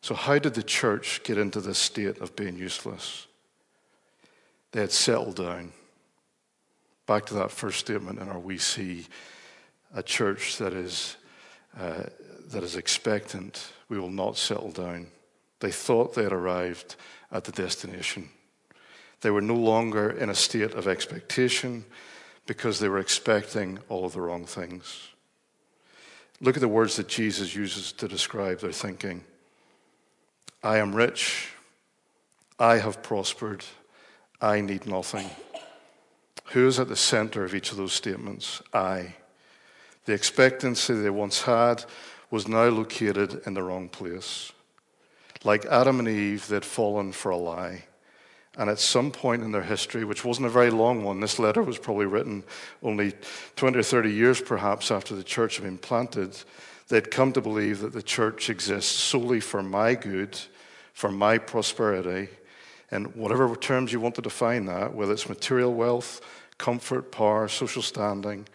So, 0.00 0.16
how 0.16 0.40
did 0.40 0.54
the 0.54 0.64
church 0.64 1.22
get 1.22 1.38
into 1.38 1.60
this 1.60 1.78
state 1.78 2.18
of 2.18 2.34
being 2.34 2.56
useless? 2.56 3.28
They 4.72 4.80
had 4.80 4.90
settled 4.90 5.36
down. 5.36 5.72
Back 7.06 7.26
to 7.26 7.34
that 7.34 7.52
first 7.52 7.78
statement 7.78 8.18
in 8.18 8.28
our 8.28 8.40
we 8.40 8.58
see 8.58 9.06
a 9.94 10.02
church 10.02 10.58
that 10.58 10.72
is, 10.72 11.16
uh, 11.76 12.04
that 12.50 12.62
is 12.62 12.76
expectant. 12.76 13.72
We 13.88 13.98
will 13.98 14.10
not 14.10 14.36
settle 14.36 14.70
down. 14.70 15.08
They 15.60 15.72
thought 15.72 16.14
they 16.14 16.22
had 16.22 16.32
arrived 16.32 16.96
at 17.32 17.44
the 17.44 17.52
destination. 17.52 18.28
They 19.20 19.30
were 19.30 19.40
no 19.40 19.56
longer 19.56 20.10
in 20.10 20.30
a 20.30 20.34
state 20.34 20.74
of 20.74 20.86
expectation 20.86 21.84
because 22.46 22.78
they 22.78 22.88
were 22.88 23.00
expecting 23.00 23.78
all 23.88 24.04
of 24.04 24.12
the 24.12 24.20
wrong 24.20 24.44
things. 24.44 25.08
Look 26.40 26.56
at 26.56 26.60
the 26.60 26.68
words 26.68 26.96
that 26.96 27.08
Jesus 27.08 27.54
uses 27.54 27.92
to 27.92 28.06
describe 28.06 28.60
their 28.60 28.72
thinking. 28.72 29.24
I 30.62 30.78
am 30.78 30.94
rich. 30.94 31.48
I 32.58 32.78
have 32.78 33.02
prospered. 33.02 33.64
I 34.40 34.60
need 34.60 34.86
nothing. 34.86 35.28
Who 36.52 36.66
is 36.66 36.78
at 36.78 36.88
the 36.88 36.96
center 36.96 37.44
of 37.44 37.54
each 37.54 37.72
of 37.72 37.76
those 37.76 37.92
statements? 37.92 38.62
I. 38.72 39.14
The 40.08 40.14
expectancy 40.14 40.94
they 40.94 41.10
once 41.10 41.42
had 41.42 41.84
was 42.30 42.48
now 42.48 42.64
located 42.68 43.42
in 43.44 43.52
the 43.52 43.62
wrong 43.62 43.90
place. 43.90 44.50
Like 45.44 45.66
Adam 45.66 45.98
and 45.98 46.08
Eve, 46.08 46.48
they'd 46.48 46.64
fallen 46.64 47.12
for 47.12 47.28
a 47.28 47.36
lie. 47.36 47.84
And 48.56 48.70
at 48.70 48.78
some 48.78 49.10
point 49.10 49.42
in 49.42 49.52
their 49.52 49.64
history, 49.64 50.04
which 50.04 50.24
wasn't 50.24 50.46
a 50.46 50.50
very 50.50 50.70
long 50.70 51.04
one, 51.04 51.20
this 51.20 51.38
letter 51.38 51.62
was 51.62 51.76
probably 51.76 52.06
written 52.06 52.42
only 52.82 53.12
20 53.56 53.78
or 53.78 53.82
30 53.82 54.10
years 54.10 54.40
perhaps 54.40 54.90
after 54.90 55.14
the 55.14 55.22
church 55.22 55.56
had 55.56 55.64
been 55.66 55.76
planted, 55.76 56.34
they'd 56.88 57.10
come 57.10 57.30
to 57.34 57.42
believe 57.42 57.80
that 57.80 57.92
the 57.92 58.02
church 58.02 58.48
exists 58.48 58.90
solely 58.90 59.40
for 59.40 59.62
my 59.62 59.94
good, 59.94 60.38
for 60.94 61.10
my 61.10 61.36
prosperity, 61.36 62.30
and 62.90 63.14
whatever 63.14 63.54
terms 63.54 63.92
you 63.92 64.00
want 64.00 64.14
to 64.14 64.22
define 64.22 64.64
that, 64.64 64.94
whether 64.94 65.12
it's 65.12 65.28
material 65.28 65.74
wealth, 65.74 66.22
comfort, 66.56 67.12
power, 67.12 67.46
social 67.46 67.82
standing, 67.82 68.48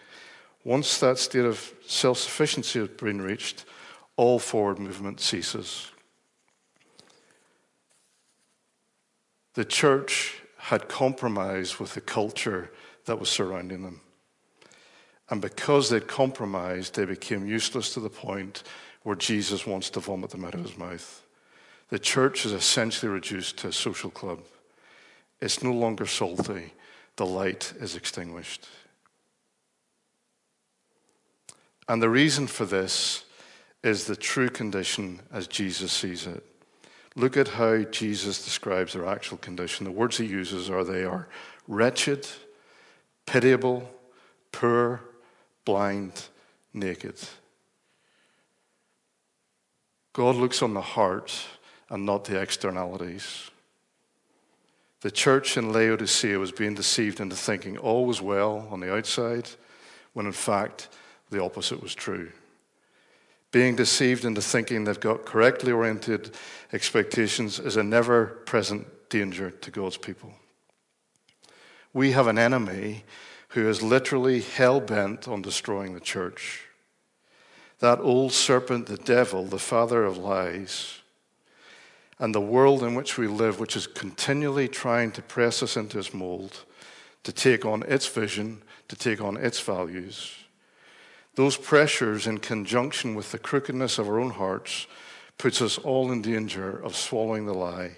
once 0.64 1.00
that 1.00 1.18
state 1.18 1.46
of 1.46 1.74
self 1.86 2.18
sufficiency 2.18 2.80
has 2.80 2.90
been 2.90 3.22
reached, 3.22 3.66
all 4.16 4.40
forward 4.40 4.80
movement 4.80 5.20
ceases. 5.20 5.90
The 9.56 9.66
church 9.66 10.42
had 10.58 10.88
compromised 10.88 11.78
with 11.78 11.94
the 11.94 12.02
culture 12.02 12.72
that 13.06 13.20
was 13.20 13.30
surrounding 13.30 13.84
them. 13.84 14.02
And 15.30 15.42
because 15.42 15.90
they'd 15.90 16.08
compromised, 16.08 16.96
they 16.96 17.06
became 17.06 17.46
useless 17.46 17.94
to 17.94 18.00
the 18.00 18.10
point 18.10 18.64
where 19.04 19.16
Jesus 19.16 19.68
wants 19.68 19.90
to 19.92 20.00
vomit 20.00 20.30
them 20.30 20.46
out 20.46 20.54
of 20.54 20.64
his 20.64 20.78
mouth. 20.78 21.24
The 21.90 22.00
church 22.00 22.46
is 22.46 22.54
essentially 22.54 23.12
reduced 23.12 23.58
to 23.58 23.68
a 23.68 23.74
social 23.74 24.10
club. 24.10 24.40
It's 25.42 25.62
no 25.62 25.74
longer 25.74 26.06
salty, 26.06 26.74
the 27.18 27.26
light 27.26 27.74
is 27.80 27.96
extinguished. 27.96 28.68
And 31.88 32.02
the 32.02 32.10
reason 32.10 32.48
for 32.48 32.66
this 32.66 33.26
is 33.84 34.06
the 34.06 34.16
true 34.16 34.50
condition 34.50 35.22
as 35.32 35.48
Jesus 35.48 35.92
sees 35.92 36.26
it. 36.26 36.44
Look 37.16 37.38
at 37.38 37.50
how 37.50 37.80
Jesus 37.84 38.44
describes 38.44 38.94
their 38.94 39.06
actual 39.06 39.38
condition. 39.38 39.84
The 39.86 39.92
words 39.92 40.18
he 40.18 40.26
uses 40.26 40.70
are 40.70 40.84
they 40.84 41.04
are 41.04 41.28
wretched, 41.68 42.28
pitiable, 43.26 43.90
poor, 44.52 45.02
blind, 45.66 46.28
naked. 46.74 47.16
God 50.14 50.36
looks 50.36 50.62
on 50.62 50.74
the 50.74 50.82
heart 50.82 51.46
and 51.90 52.06
not 52.06 52.26
the 52.26 52.40
externalities. 52.40 53.52
The 55.02 55.12
church 55.12 55.58
in 55.58 55.74
Laodicea 55.74 56.40
was 56.40 56.52
being 56.52 56.76
deceived 56.76 57.20
into 57.20 57.36
thinking 57.36 57.78
all 57.78 58.06
was 58.06 58.22
well 58.22 58.68
on 58.72 58.80
the 58.80 58.94
outside, 58.94 59.50
when 60.14 60.26
in 60.26 60.32
fact 60.32 60.88
the 61.34 61.44
opposite 61.44 61.82
was 61.84 61.94
true 61.94 62.32
being 63.54 63.76
deceived 63.76 64.26
into 64.26 64.42
thinking 64.42 64.84
they've 64.84 65.00
got 65.00 65.26
correctly 65.26 65.72
oriented 65.72 66.32
expectations 66.74 67.60
is 67.60 67.78
a 67.78 67.84
never 67.84 68.26
present 68.26 68.88
danger 69.10 69.52
to 69.52 69.70
God's 69.70 69.96
people. 69.96 70.34
We 71.94 72.12
have 72.14 72.26
an 72.26 72.40
enemy 72.40 73.04
who 73.50 73.70
is 73.70 73.84
literally 73.84 74.42
hell 74.42 74.82
bent 74.82 75.28
on 75.28 75.44
destroying 75.44 75.94
the 75.94 76.00
church. 76.00 76.64
That 77.78 78.00
old 78.00 78.34
serpent, 78.34 78.88
the 78.88 78.98
devil, 78.98 79.46
the 79.46 79.60
father 79.60 80.04
of 80.04 80.18
lies, 80.18 81.02
and 82.18 82.34
the 82.34 82.42
world 82.42 82.82
in 82.82 82.96
which 82.96 83.20
we 83.20 83.28
live, 83.28 83.60
which 83.60 83.76
is 83.76 83.86
continually 83.86 84.68
trying 84.68 85.12
to 85.12 85.22
press 85.22 85.62
us 85.62 85.78
into 85.78 86.00
its 86.00 86.12
mold, 86.12 86.66
to 87.22 87.32
take 87.32 87.66
on 87.66 87.84
its 87.84 88.08
vision, 88.08 88.64
to 88.88 88.96
take 88.96 89.22
on 89.22 89.38
its 89.38 89.60
values 89.60 90.43
those 91.36 91.58
pressures, 91.58 92.28
in 92.28 92.38
conjunction 92.38 93.16
with 93.16 93.32
the 93.32 93.40
crookedness 93.40 93.98
of 93.98 94.08
our 94.08 94.20
own 94.20 94.32
hearts, 94.32 94.88
puts 95.38 95.62
us 95.62 95.78
all 95.78 96.12
in 96.12 96.22
danger 96.22 96.78
of 96.84 96.96
swallowing 96.96 97.46
the 97.46 97.54
lie 97.54 97.98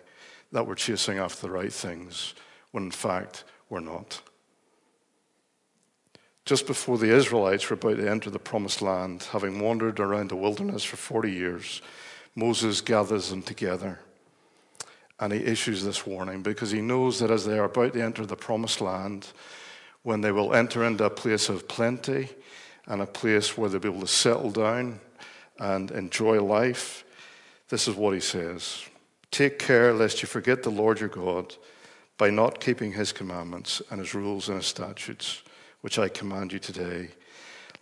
that 0.51 0.65
we're 0.65 0.75
chasing 0.75 1.17
after 1.17 1.41
the 1.41 1.51
right 1.51 1.73
things, 1.73 2.33
when 2.71 2.85
in 2.85 2.91
fact 2.91 3.43
we're 3.69 3.79
not. 3.81 4.21
Just 6.45 6.67
before 6.67 6.97
the 6.97 7.13
Israelites 7.13 7.69
were 7.69 7.73
about 7.73 7.97
to 7.97 8.09
enter 8.09 8.29
the 8.29 8.39
promised 8.39 8.81
land, 8.81 9.23
having 9.31 9.59
wandered 9.59 9.99
around 9.99 10.29
the 10.29 10.35
wilderness 10.35 10.83
for 10.83 10.95
40 10.95 11.31
years, 11.31 11.81
Moses 12.35 12.81
gathers 12.81 13.29
them 13.29 13.41
together 13.41 13.99
and 15.19 15.31
he 15.31 15.39
issues 15.39 15.83
this 15.83 16.05
warning 16.05 16.41
because 16.41 16.71
he 16.71 16.81
knows 16.81 17.19
that 17.19 17.31
as 17.31 17.45
they 17.45 17.57
are 17.57 17.65
about 17.65 17.93
to 17.93 18.01
enter 18.01 18.25
the 18.25 18.35
promised 18.35 18.81
land, 18.81 19.27
when 20.03 20.21
they 20.21 20.31
will 20.31 20.53
enter 20.53 20.83
into 20.83 21.03
a 21.03 21.09
place 21.09 21.49
of 21.49 21.67
plenty, 21.67 22.29
and 22.87 23.01
a 23.01 23.07
place 23.07 23.57
where 23.57 23.69
they'll 23.69 23.79
be 23.79 23.89
able 23.89 24.01
to 24.01 24.07
settle 24.07 24.51
down 24.51 24.99
and 25.59 25.91
enjoy 25.91 26.41
life. 26.41 27.03
This 27.69 27.87
is 27.87 27.95
what 27.95 28.13
he 28.13 28.19
says 28.19 28.85
Take 29.31 29.59
care 29.59 29.93
lest 29.93 30.21
you 30.21 30.27
forget 30.27 30.63
the 30.63 30.69
Lord 30.69 30.99
your 30.99 31.09
God 31.09 31.55
by 32.17 32.29
not 32.29 32.61
keeping 32.61 32.93
his 32.93 33.11
commandments 33.11 33.81
and 33.89 33.99
his 33.99 34.13
rules 34.13 34.47
and 34.47 34.57
his 34.57 34.67
statutes, 34.67 35.43
which 35.81 35.99
I 35.99 36.07
command 36.07 36.53
you 36.53 36.59
today. 36.59 37.09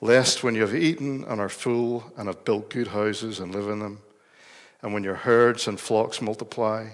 Lest 0.02 0.44
when 0.44 0.56
you 0.56 0.62
have 0.62 0.76
eaten 0.76 1.24
and 1.26 1.40
are 1.40 1.50
full 1.50 2.12
and 2.18 2.28
have 2.28 2.44
built 2.44 2.70
good 2.70 2.88
houses 2.88 3.40
and 3.40 3.54
live 3.54 3.70
in 3.70 3.80
them, 3.80 4.02
and 4.82 4.94
when 4.94 5.04
your 5.04 5.16
herds 5.16 5.68
and 5.68 5.80
flocks 5.80 6.22
multiply, 6.22 6.90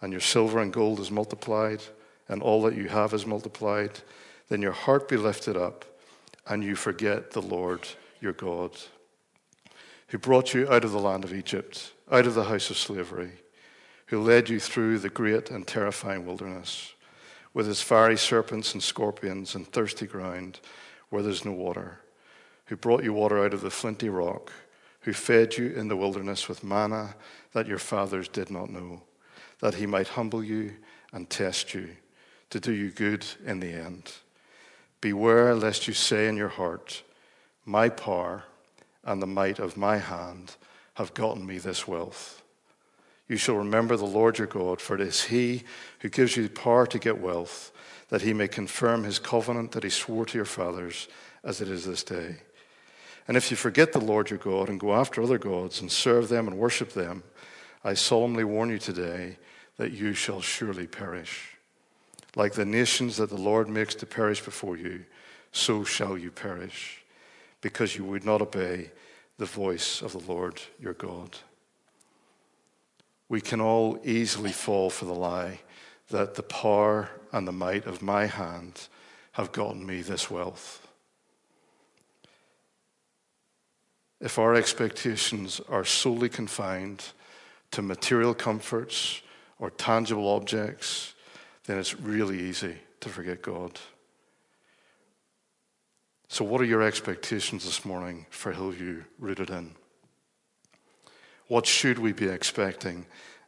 and 0.00 0.12
your 0.12 0.20
silver 0.20 0.60
and 0.60 0.72
gold 0.72 1.00
is 1.00 1.10
multiplied, 1.10 1.82
and 2.28 2.42
all 2.42 2.62
that 2.62 2.76
you 2.76 2.88
have 2.88 3.14
is 3.14 3.26
multiplied, 3.26 4.00
then 4.48 4.62
your 4.62 4.72
heart 4.72 5.08
be 5.08 5.16
lifted 5.16 5.56
up 5.56 5.84
and 6.46 6.62
you 6.62 6.76
forget 6.76 7.32
the 7.32 7.42
Lord 7.42 7.86
your 8.20 8.32
God, 8.32 8.72
who 10.08 10.18
brought 10.18 10.54
you 10.54 10.70
out 10.70 10.84
of 10.84 10.92
the 10.92 11.00
land 11.00 11.24
of 11.24 11.34
Egypt, 11.34 11.92
out 12.10 12.26
of 12.26 12.34
the 12.34 12.44
house 12.44 12.70
of 12.70 12.76
slavery, 12.76 13.32
who 14.06 14.22
led 14.22 14.48
you 14.48 14.60
through 14.60 14.98
the 14.98 15.08
great 15.08 15.50
and 15.50 15.66
terrifying 15.66 16.24
wilderness, 16.24 16.94
with 17.52 17.68
its 17.68 17.82
fiery 17.82 18.16
serpents 18.16 18.74
and 18.74 18.82
scorpions 18.82 19.54
and 19.54 19.66
thirsty 19.66 20.06
ground 20.06 20.60
where 21.08 21.22
there's 21.22 21.44
no 21.44 21.52
water, 21.52 22.00
who 22.66 22.76
brought 22.76 23.02
you 23.02 23.12
water 23.12 23.44
out 23.44 23.54
of 23.54 23.60
the 23.60 23.70
flinty 23.70 24.08
rock, 24.08 24.52
who 25.00 25.12
fed 25.12 25.56
you 25.56 25.66
in 25.70 25.88
the 25.88 25.96
wilderness 25.96 26.48
with 26.48 26.64
manna 26.64 27.14
that 27.52 27.66
your 27.66 27.78
fathers 27.78 28.28
did 28.28 28.50
not 28.50 28.70
know, 28.70 29.02
that 29.60 29.74
he 29.74 29.86
might 29.86 30.08
humble 30.08 30.42
you 30.42 30.74
and 31.12 31.30
test 31.30 31.74
you, 31.74 31.88
to 32.50 32.60
do 32.60 32.72
you 32.72 32.90
good 32.90 33.24
in 33.44 33.60
the 33.60 33.72
end. 33.72 34.12
Beware 35.00 35.54
lest 35.54 35.86
you 35.86 35.94
say 35.94 36.28
in 36.28 36.36
your 36.36 36.48
heart, 36.48 37.02
My 37.64 37.88
power 37.88 38.44
and 39.04 39.22
the 39.22 39.26
might 39.26 39.58
of 39.58 39.76
my 39.76 39.98
hand 39.98 40.56
have 40.94 41.14
gotten 41.14 41.46
me 41.46 41.58
this 41.58 41.86
wealth. 41.86 42.42
You 43.28 43.36
shall 43.36 43.56
remember 43.56 43.96
the 43.96 44.04
Lord 44.04 44.38
your 44.38 44.46
God, 44.46 44.80
for 44.80 44.94
it 44.94 45.00
is 45.00 45.24
he 45.24 45.64
who 46.00 46.08
gives 46.08 46.36
you 46.36 46.48
power 46.48 46.86
to 46.86 46.98
get 46.98 47.20
wealth, 47.20 47.72
that 48.08 48.22
he 48.22 48.32
may 48.32 48.48
confirm 48.48 49.02
his 49.04 49.18
covenant 49.18 49.72
that 49.72 49.82
he 49.82 49.90
swore 49.90 50.24
to 50.26 50.38
your 50.38 50.44
fathers, 50.44 51.08
as 51.42 51.60
it 51.60 51.68
is 51.68 51.84
this 51.84 52.04
day. 52.04 52.36
And 53.28 53.36
if 53.36 53.50
you 53.50 53.56
forget 53.56 53.92
the 53.92 54.00
Lord 54.00 54.30
your 54.30 54.38
God 54.38 54.68
and 54.68 54.78
go 54.78 54.94
after 54.94 55.22
other 55.22 55.38
gods 55.38 55.80
and 55.80 55.90
serve 55.90 56.28
them 56.28 56.46
and 56.46 56.56
worship 56.56 56.92
them, 56.92 57.24
I 57.82 57.94
solemnly 57.94 58.44
warn 58.44 58.70
you 58.70 58.78
today 58.78 59.38
that 59.76 59.92
you 59.92 60.14
shall 60.14 60.40
surely 60.40 60.86
perish. 60.86 61.55
Like 62.36 62.52
the 62.52 62.64
nations 62.64 63.16
that 63.16 63.30
the 63.30 63.36
Lord 63.36 63.68
makes 63.68 63.96
to 63.96 64.06
perish 64.06 64.40
before 64.40 64.76
you, 64.76 65.04
so 65.50 65.82
shall 65.82 66.16
you 66.16 66.30
perish, 66.30 67.02
because 67.60 67.96
you 67.96 68.04
would 68.04 68.24
not 68.24 68.40
obey 68.40 68.92
the 69.38 69.46
voice 69.46 70.00
of 70.00 70.12
the 70.12 70.32
Lord 70.32 70.62
your 70.78 70.92
God. 70.92 71.38
We 73.28 73.40
can 73.40 73.60
all 73.60 73.98
easily 74.04 74.52
fall 74.52 74.88
for 74.90 75.06
the 75.06 75.14
lie 75.14 75.60
that 76.10 76.36
the 76.36 76.44
power 76.44 77.10
and 77.32 77.48
the 77.48 77.52
might 77.52 77.86
of 77.86 78.00
my 78.00 78.26
hand 78.26 78.86
have 79.32 79.50
gotten 79.50 79.84
me 79.84 80.02
this 80.02 80.30
wealth. 80.30 80.86
if 84.20 84.38
our 84.38 84.54
expectations 84.54 85.60
are 85.68 85.84
solely 85.84 86.28
confined 86.28 87.04
to 87.70 87.82
material 87.82 88.34
comforts 88.34 89.20
or 89.58 89.70
tangible 89.70 90.28
objects, 90.28 91.14
then 91.66 91.78
it's 91.78 91.98
really 91.98 92.40
easy 92.40 92.76
to 93.00 93.08
forget 93.08 93.42
God. 93.42 93.78
So, 96.28 96.44
what 96.44 96.60
are 96.60 96.64
your 96.64 96.82
expectations 96.82 97.64
this 97.64 97.84
morning 97.84 98.26
for 98.30 98.52
Hillview 98.52 99.04
rooted 99.18 99.50
in? 99.50 99.72
What 101.48 101.66
should 101.66 101.98
we 101.98 102.12
be 102.12 102.28
expecting 102.28 103.06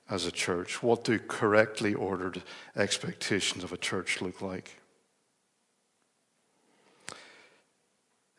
as 0.09 0.27
a 0.27 0.31
church? 0.31 0.83
What 0.83 1.05
do 1.05 1.19
correctly 1.19 1.95
ordered 1.95 2.43
expectations 2.77 3.65
of 3.65 3.73
a 3.73 3.77
church 3.77 4.21
look 4.21 4.41
like? 4.41 4.79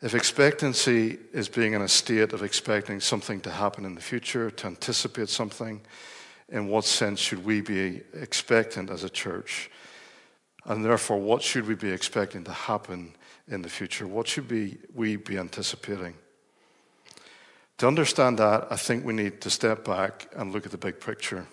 If 0.02 0.16
expectancy 0.16 1.20
is 1.34 1.50
being 1.50 1.74
in 1.74 1.82
a 1.82 1.90
state 1.90 2.32
of 2.32 2.42
expecting 2.42 3.02
something 3.02 3.42
to 3.42 3.52
happen 3.52 3.84
in 3.84 3.96
the 3.96 4.02
future, 4.02 4.50
to 4.50 4.68
anticipate 4.68 5.28
something, 5.28 5.82
in 6.52 6.68
what 6.68 6.86
sense 6.86 7.20
should 7.20 7.46
we 7.46 7.62
be 7.62 8.02
expectant 8.14 8.90
as 8.90 9.04
a 9.04 9.10
church? 9.10 9.70
And 10.66 10.84
therefore, 10.84 11.20
what 11.20 11.42
should 11.42 11.68
we 11.68 11.76
be 11.76 11.92
expecting 11.92 12.44
to 12.44 12.52
happen 12.52 13.14
in 13.48 13.62
the 13.62 13.70
future? 13.70 14.08
What 14.08 14.28
should 14.28 14.50
we, 14.50 14.78
we 14.94 15.16
be 15.16 15.38
anticipating? 15.38 16.16
To 17.78 17.88
understand 17.88 18.40
that, 18.40 18.68
I 18.70 18.76
think 18.76 19.06
we 19.06 19.14
need 19.14 19.42
to 19.42 19.50
step 19.50 19.86
back 19.86 20.28
and 20.36 20.52
look 20.52 20.66
at 20.66 20.72
the 20.72 20.78
big 20.78 21.00
picture. 21.00 21.46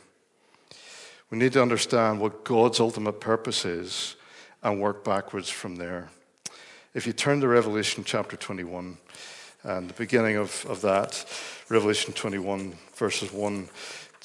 We 1.30 1.38
need 1.38 1.52
to 1.52 1.62
understand 1.62 2.20
what 2.20 2.44
God's 2.44 2.80
ultimate 2.80 3.20
purpose 3.20 3.64
is 3.64 4.16
and 4.62 4.80
work 4.80 5.04
backwards 5.04 5.48
from 5.48 5.76
there. 5.76 6.08
If 6.94 7.06
you 7.06 7.12
turn 7.12 7.40
to 7.42 7.48
Revelation 7.48 8.04
chapter 8.04 8.36
21, 8.36 8.98
and 9.62 9.90
the 9.90 9.94
beginning 9.94 10.36
of, 10.36 10.64
of 10.66 10.80
that, 10.82 11.24
Revelation 11.68 12.12
21, 12.12 12.74
verses 12.94 13.32
1 13.32 13.68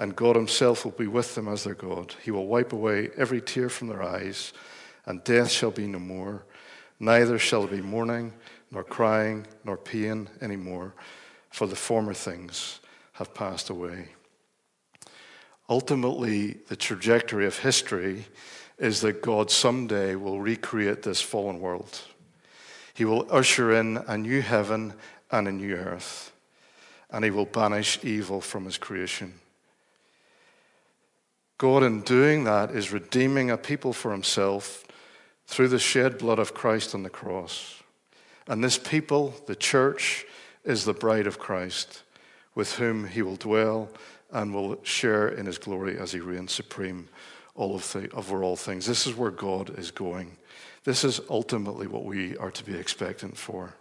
And 0.00 0.16
God 0.16 0.34
himself 0.34 0.86
will 0.86 0.92
be 0.92 1.06
with 1.06 1.34
them 1.34 1.46
as 1.46 1.62
their 1.62 1.74
God. 1.74 2.14
He 2.24 2.30
will 2.30 2.46
wipe 2.46 2.72
away 2.72 3.10
every 3.18 3.42
tear 3.42 3.68
from 3.68 3.88
their 3.88 4.02
eyes, 4.02 4.54
and 5.04 5.22
death 5.22 5.50
shall 5.50 5.70
be 5.70 5.86
no 5.86 5.98
more. 5.98 6.46
Neither 6.98 7.38
shall 7.38 7.66
there 7.66 7.76
be 7.76 7.86
mourning, 7.86 8.32
nor 8.70 8.82
crying, 8.82 9.46
nor 9.62 9.76
pain 9.76 10.30
any 10.40 10.56
more, 10.56 10.94
for 11.50 11.66
the 11.66 11.76
former 11.76 12.14
things 12.14 12.80
have 13.12 13.34
passed 13.34 13.68
away. 13.68 14.08
Ultimately, 15.68 16.56
the 16.68 16.76
trajectory 16.76 17.44
of 17.44 17.58
history 17.58 18.24
is 18.78 19.02
that 19.02 19.20
God 19.20 19.50
someday 19.50 20.14
will 20.14 20.40
recreate 20.40 21.02
this 21.02 21.20
fallen 21.20 21.60
world. 21.60 22.00
He 22.94 23.04
will 23.04 23.26
usher 23.30 23.72
in 23.72 23.98
a 23.98 24.16
new 24.16 24.40
heaven 24.40 24.94
and 25.30 25.46
a 25.46 25.52
new 25.52 25.74
earth, 25.74 26.32
and 27.10 27.22
he 27.22 27.30
will 27.30 27.44
banish 27.44 28.02
evil 28.02 28.40
from 28.40 28.64
his 28.64 28.78
creation. 28.78 29.34
God, 31.60 31.82
in 31.82 32.00
doing 32.00 32.44
that, 32.44 32.70
is 32.70 32.90
redeeming 32.90 33.50
a 33.50 33.58
people 33.58 33.92
for 33.92 34.12
himself 34.12 34.82
through 35.46 35.68
the 35.68 35.78
shed 35.78 36.16
blood 36.16 36.38
of 36.38 36.54
Christ 36.54 36.94
on 36.94 37.02
the 37.02 37.10
cross. 37.10 37.82
And 38.48 38.64
this 38.64 38.78
people, 38.78 39.34
the 39.44 39.54
church, 39.54 40.24
is 40.64 40.86
the 40.86 40.94
bride 40.94 41.26
of 41.26 41.38
Christ, 41.38 42.02
with 42.54 42.76
whom 42.76 43.06
he 43.06 43.20
will 43.20 43.36
dwell 43.36 43.90
and 44.32 44.54
will 44.54 44.82
share 44.84 45.28
in 45.28 45.44
his 45.44 45.58
glory 45.58 45.98
as 45.98 46.12
he 46.12 46.18
reigns 46.20 46.52
supreme 46.52 47.10
all 47.54 47.74
of 47.74 47.92
the, 47.92 48.10
over 48.12 48.42
all 48.42 48.56
things. 48.56 48.86
This 48.86 49.06
is 49.06 49.14
where 49.14 49.30
God 49.30 49.78
is 49.78 49.90
going. 49.90 50.38
This 50.84 51.04
is 51.04 51.20
ultimately 51.28 51.86
what 51.86 52.06
we 52.06 52.38
are 52.38 52.52
to 52.52 52.64
be 52.64 52.74
expectant 52.74 53.36
for. 53.36 53.74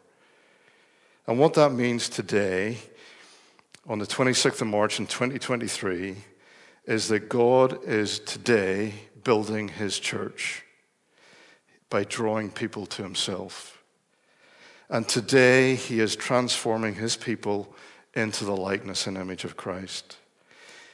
And 1.28 1.40
what 1.40 1.54
that 1.54 1.72
means 1.72 2.10
today, 2.10 2.80
on 3.88 4.00
the 4.00 4.06
26th 4.06 4.60
of 4.60 4.68
March 4.68 5.00
in 5.00 5.08
2023, 5.08 6.18
is 6.86 7.08
that 7.10 7.30
God 7.30 7.84
is 7.84 8.20
today 8.20 8.94
building 9.24 9.68
his 9.68 10.00
church 10.00 10.64
by 11.90 12.04
drawing 12.04 12.50
people 12.52 12.86
to 12.88 13.04
himself. 13.04 13.82
And 14.90 15.08
today 15.08 15.76
he 15.76 16.00
is 16.00 16.16
transforming 16.16 16.96
his 16.96 17.16
people 17.16 17.74
into 18.16 18.44
the 18.44 18.56
likeness 18.56 19.08
and 19.08 19.18
image 19.18 19.44
of 19.44 19.56
Christ. 19.56 20.18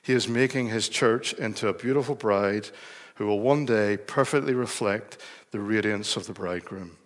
He 0.02 0.14
is 0.14 0.28
making 0.28 0.70
his 0.70 0.90
church 0.90 1.34
into 1.34 1.68
a 1.68 1.74
beautiful 1.74 2.16
bride 2.16 2.70
who 3.16 3.26
will 3.26 3.40
one 3.40 3.66
day 3.66 3.98
perfectly 3.98 4.54
reflect 4.54 5.18
the 5.52 5.60
radiance 5.60 6.18
of 6.18 6.28
the 6.28 6.34
bridegroom. 6.34 6.98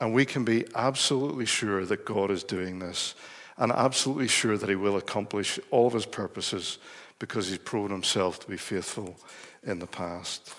And 0.00 0.14
we 0.14 0.24
can 0.24 0.44
be 0.44 0.64
absolutely 0.74 1.46
sure 1.46 1.84
that 1.84 2.04
God 2.04 2.30
is 2.30 2.44
doing 2.44 2.78
this 2.78 3.16
and 3.56 3.72
absolutely 3.72 4.28
sure 4.28 4.56
that 4.56 4.68
he 4.68 4.76
will 4.76 4.96
accomplish 4.96 5.58
all 5.72 5.88
of 5.88 5.92
his 5.92 6.06
purposes 6.06 6.78
because 7.18 7.48
he's 7.48 7.58
proven 7.58 7.90
himself 7.90 8.40
to 8.40 8.48
be 8.48 8.56
faithful 8.56 9.16
in 9.62 9.78
the 9.78 9.86
past. 9.86 10.54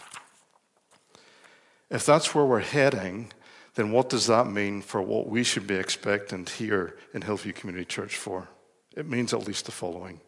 If 1.89 2.06
that's 2.06 2.36
where 2.36 2.45
we're 2.45 2.60
heading, 2.60 3.32
then 3.76 3.91
what 3.91 4.10
does 4.10 4.28
that 4.28 4.48
mean 4.48 4.82
for 4.82 5.02
what 5.02 5.28
we 5.28 5.43
should 5.43 5.65
be 5.65 5.76
expectant 5.76 6.50
here 6.50 6.98
in 7.13 7.22
Hillview 7.22 7.54
Community 7.54 7.86
Church 7.86 8.15
for? 8.17 8.48
It 8.95 9.08
means 9.08 9.34
at 9.34 9.48
least 9.48 9.65
the 9.65 9.72
following. 9.72 10.19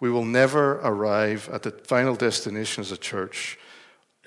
We 0.00 0.10
will 0.10 0.24
never 0.24 0.80
arrive 0.80 1.48
at 1.52 1.62
the 1.62 1.70
final 1.70 2.14
destination 2.14 2.80
as 2.80 2.92
a 2.92 2.96
church 2.96 3.58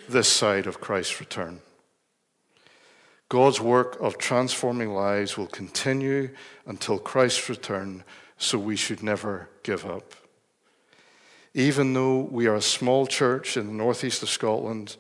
this 0.07 0.27
side 0.27 0.67
of 0.67 0.81
Christ's 0.81 1.19
return. 1.19 1.61
God's 3.29 3.61
work 3.61 3.97
of 4.01 4.17
transforming 4.17 4.93
lives 4.93 5.37
will 5.37 5.47
continue 5.47 6.29
until 6.65 6.99
Christ's 6.99 7.47
return, 7.47 8.03
so 8.37 8.59
we 8.59 8.75
should 8.75 9.01
never 9.01 9.49
give 9.63 9.85
up. 9.85 10.13
Even 11.53 11.93
though 11.93 12.19
we 12.19 12.47
are 12.47 12.55
a 12.55 12.61
small 12.61 13.05
church 13.05 13.57
in 13.57 13.67
the 13.67 13.73
northeast 13.73 14.23
of 14.23 14.29
Scotland, 14.29 14.95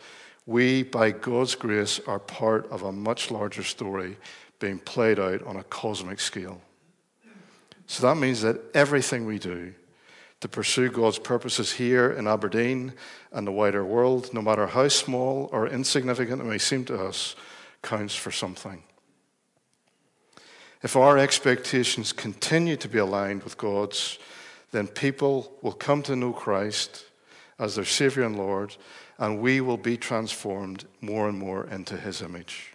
we, 0.45 0.83
by 0.83 1.11
God's 1.11 1.55
grace, 1.55 1.99
are 2.07 2.19
part 2.19 2.69
of 2.71 2.83
a 2.83 2.91
much 2.91 3.31
larger 3.31 3.63
story 3.63 4.17
being 4.59 4.79
played 4.79 5.19
out 5.19 5.43
on 5.43 5.55
a 5.55 5.63
cosmic 5.63 6.19
scale. 6.19 6.61
So 7.87 8.07
that 8.07 8.15
means 8.15 8.41
that 8.41 8.59
everything 8.73 9.25
we 9.25 9.39
do, 9.39 9.73
to 10.41 10.47
pursue 10.47 10.89
God's 10.89 11.19
purposes 11.19 11.73
here 11.73 12.11
in 12.11 12.27
Aberdeen 12.27 12.93
and 13.31 13.45
the 13.45 13.51
wider 13.51 13.85
world, 13.85 14.33
no 14.33 14.41
matter 14.41 14.67
how 14.67 14.87
small 14.87 15.49
or 15.51 15.67
insignificant 15.67 16.41
it 16.41 16.45
may 16.45 16.57
seem 16.57 16.83
to 16.85 16.97
us, 17.01 17.35
counts 17.81 18.15
for 18.15 18.31
something. 18.31 18.83
If 20.83 20.95
our 20.95 21.17
expectations 21.17 22.11
continue 22.11 22.75
to 22.77 22.87
be 22.87 22.97
aligned 22.97 23.43
with 23.43 23.57
God's, 23.57 24.17
then 24.71 24.87
people 24.87 25.57
will 25.61 25.73
come 25.73 26.01
to 26.03 26.15
know 26.15 26.33
Christ 26.33 27.05
as 27.59 27.75
their 27.75 27.85
Savior 27.85 28.23
and 28.23 28.37
Lord, 28.37 28.75
and 29.17 29.39
we 29.39 29.61
will 29.61 29.77
be 29.77 29.97
transformed 29.97 30.85
more 30.99 31.29
and 31.29 31.37
more 31.37 31.67
into 31.67 31.97
His 31.97 32.21
image. 32.21 32.73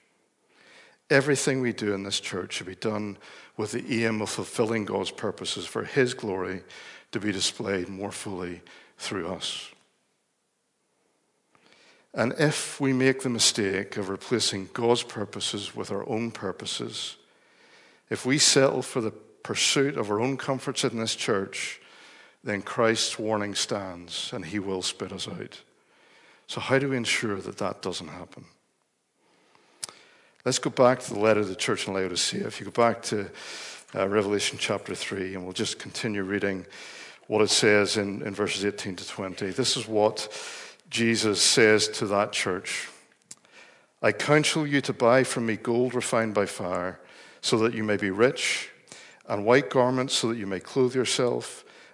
Everything 1.10 1.60
we 1.60 1.72
do 1.72 1.94
in 1.94 2.02
this 2.02 2.20
church 2.20 2.54
should 2.54 2.66
be 2.66 2.74
done 2.74 3.16
with 3.56 3.72
the 3.72 4.04
aim 4.04 4.20
of 4.20 4.30
fulfilling 4.30 4.84
God's 4.84 5.10
purposes 5.10 5.66
for 5.66 5.84
His 5.84 6.14
glory 6.14 6.62
to 7.12 7.20
be 7.20 7.32
displayed 7.32 7.88
more 7.88 8.12
fully 8.12 8.60
through 8.98 9.28
us. 9.28 9.70
And 12.12 12.32
if 12.38 12.80
we 12.80 12.92
make 12.92 13.22
the 13.22 13.28
mistake 13.28 13.96
of 13.96 14.08
replacing 14.08 14.70
God's 14.72 15.02
purposes 15.02 15.76
with 15.76 15.90
our 15.90 16.08
own 16.08 16.30
purposes, 16.30 17.16
if 18.08 18.24
we 18.24 18.38
settle 18.38 18.82
for 18.82 19.00
the 19.00 19.10
pursuit 19.10 19.96
of 19.96 20.10
our 20.10 20.20
own 20.20 20.36
comforts 20.36 20.82
in 20.82 20.98
this 20.98 21.14
church, 21.14 21.80
then 22.46 22.62
Christ's 22.62 23.18
warning 23.18 23.54
stands 23.54 24.30
and 24.32 24.44
he 24.44 24.58
will 24.58 24.82
spit 24.82 25.12
us 25.12 25.26
out. 25.26 25.60
So, 26.46 26.60
how 26.60 26.78
do 26.78 26.90
we 26.90 26.96
ensure 26.96 27.36
that 27.36 27.58
that 27.58 27.82
doesn't 27.82 28.08
happen? 28.08 28.44
Let's 30.44 30.60
go 30.60 30.70
back 30.70 31.00
to 31.00 31.14
the 31.14 31.18
letter 31.18 31.42
to 31.42 31.48
the 31.48 31.56
church 31.56 31.88
in 31.88 31.94
Laodicea. 31.94 32.46
If 32.46 32.60
you 32.60 32.66
go 32.66 32.70
back 32.70 33.02
to 33.04 33.28
uh, 33.94 34.08
Revelation 34.08 34.58
chapter 34.60 34.94
3, 34.94 35.34
and 35.34 35.42
we'll 35.42 35.52
just 35.52 35.80
continue 35.80 36.22
reading 36.22 36.66
what 37.26 37.42
it 37.42 37.50
says 37.50 37.96
in, 37.96 38.22
in 38.22 38.32
verses 38.32 38.64
18 38.64 38.94
to 38.94 39.08
20. 39.08 39.50
This 39.50 39.76
is 39.76 39.88
what 39.88 40.28
Jesus 40.88 41.42
says 41.42 41.88
to 41.88 42.06
that 42.06 42.32
church 42.32 42.88
I 44.02 44.12
counsel 44.12 44.66
you 44.66 44.80
to 44.82 44.92
buy 44.92 45.24
from 45.24 45.46
me 45.46 45.56
gold 45.56 45.94
refined 45.94 46.34
by 46.34 46.46
fire, 46.46 47.00
so 47.40 47.58
that 47.58 47.74
you 47.74 47.82
may 47.82 47.96
be 47.96 48.10
rich, 48.10 48.70
and 49.26 49.44
white 49.44 49.70
garments, 49.70 50.14
so 50.14 50.28
that 50.28 50.36
you 50.36 50.46
may 50.46 50.60
clothe 50.60 50.94
yourself, 50.94 51.64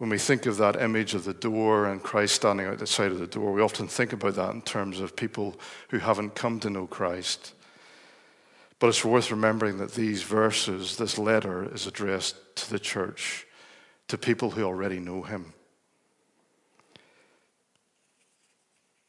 When 0.00 0.08
we 0.08 0.16
think 0.16 0.46
of 0.46 0.56
that 0.56 0.80
image 0.80 1.12
of 1.12 1.24
the 1.24 1.34
door 1.34 1.84
and 1.84 2.02
Christ 2.02 2.36
standing 2.36 2.64
out 2.64 2.78
the 2.78 2.86
side 2.86 3.12
of 3.12 3.18
the 3.18 3.26
door, 3.26 3.52
we 3.52 3.60
often 3.60 3.86
think 3.86 4.14
about 4.14 4.34
that 4.36 4.54
in 4.54 4.62
terms 4.62 4.98
of 4.98 5.14
people 5.14 5.60
who 5.90 5.98
haven't 5.98 6.34
come 6.34 6.58
to 6.60 6.70
know 6.70 6.86
Christ. 6.86 7.52
But 8.78 8.86
it's 8.86 9.04
worth 9.04 9.30
remembering 9.30 9.76
that 9.76 9.92
these 9.92 10.22
verses, 10.22 10.96
this 10.96 11.18
letter, 11.18 11.70
is 11.74 11.86
addressed 11.86 12.56
to 12.56 12.70
the 12.70 12.78
church, 12.78 13.46
to 14.08 14.16
people 14.16 14.48
who 14.48 14.62
already 14.62 15.00
know 15.00 15.20
him. 15.20 15.52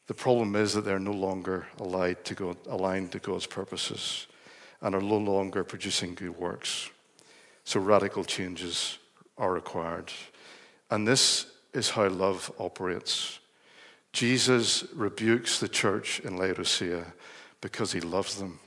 The 0.08 0.14
problem 0.14 0.54
is 0.54 0.74
that 0.74 0.84
they're 0.84 0.98
no 0.98 1.12
longer 1.12 1.68
aligned 1.78 2.22
to, 2.24 2.34
God, 2.34 2.58
aligned 2.66 3.12
to 3.12 3.18
God's 3.18 3.46
purposes 3.46 4.26
and 4.82 4.94
are 4.94 5.00
no 5.00 5.16
longer 5.16 5.64
producing 5.64 6.14
good 6.14 6.36
works. 6.36 6.90
So 7.64 7.80
radical 7.80 8.24
changes 8.24 8.98
are 9.38 9.54
required. 9.54 10.12
And 10.92 11.08
this 11.08 11.46
is 11.72 11.88
how 11.88 12.06
love 12.08 12.52
operates. 12.58 13.40
Jesus 14.12 14.84
rebukes 14.94 15.58
the 15.58 15.68
church 15.68 16.20
in 16.20 16.36
Laodicea 16.36 17.14
because 17.62 17.92
he 17.92 18.00
loves 18.02 18.38
them. 18.38 18.60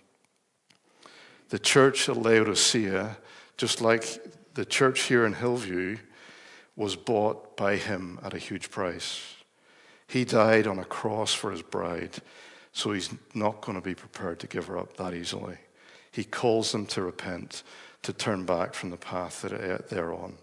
The 1.50 1.60
church 1.60 2.10
at 2.10 2.18
Laodicea, 2.18 3.16
just 3.58 3.80
like 3.80 4.56
the 4.56 4.66
church 4.66 5.02
here 5.02 5.24
in 5.28 5.34
Hillview, 5.34 5.98
was 6.76 6.96
bought 6.96 7.56
by 7.56 7.76
him 7.76 8.18
at 8.24 8.34
a 8.34 8.40
huge 8.40 8.72
price. 8.72 9.36
He 10.08 10.26
died 10.26 10.66
on 10.66 10.80
a 10.80 10.86
cross 10.86 11.32
for 11.32 11.52
his 11.52 11.62
bride, 11.62 12.16
so 12.72 12.92
he's 12.92 13.12
not 13.36 13.62
going 13.62 13.78
to 13.78 13.88
be 13.88 13.94
prepared 13.94 14.40
to 14.40 14.48
give 14.48 14.66
her 14.66 14.80
up 14.80 14.98
that 14.98 15.14
easily. 15.14 15.58
He 16.12 16.24
calls 16.24 16.72
them 16.72 16.88
to 16.88 17.04
repent, 17.04 17.62
to 18.02 18.14
turn 18.14 18.46
back 18.46 18.74
from 18.74 18.90
the 18.90 18.98
path 18.98 19.44
that 19.44 19.54
eh, 19.54 19.78
they're 19.92 20.12
on. 20.12 20.40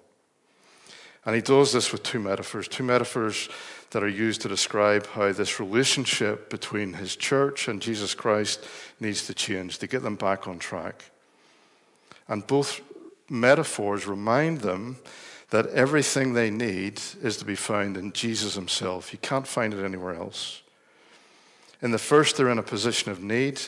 And 1.25 1.35
he 1.35 1.41
does 1.41 1.73
this 1.73 1.93
with 1.93 2.03
two 2.03 2.19
metaphors, 2.19 2.67
two 2.67 2.83
metaphors 2.83 3.49
that 3.91 4.03
are 4.03 4.09
used 4.09 4.41
to 4.41 4.49
describe 4.49 5.07
how 5.07 5.33
this 5.33 5.61
relationship 5.61 6.51
between 6.51 6.95
his 6.95 7.15
church 7.15 7.69
and 7.69 7.81
Jesus 7.81 8.15
Christ 8.15 8.67
needs 8.99 9.27
to 9.27 9.35
change, 9.35 9.79
to 9.79 9.87
get 9.87 10.03
them 10.03 10.17
back 10.17 10.49
on 10.49 10.59
track. 10.59 11.05
And 12.27 12.47
both 12.47 12.81
metaphors 13.29 14.07
remind 14.07 14.61
them 14.61 14.97
that 15.51 15.67
everything 15.67 16.33
they 16.33 16.51
need 16.51 17.01
is 17.23 17.37
to 17.37 17.45
be 17.45 17.55
found 17.55 17.97
in 17.97 18.13
Jesus 18.13 18.55
himself. 18.55 19.13
You 19.13 19.19
can't 19.19 19.47
find 19.47 19.75
it 19.75 19.85
anywhere 19.85 20.15
else. 20.15 20.63
In 21.83 21.91
the 21.91 21.99
first, 21.99 22.37
they're 22.37 22.49
in 22.49 22.59
a 22.59 22.63
position 22.63 23.13
of 23.13 23.23
need. 23.23 23.61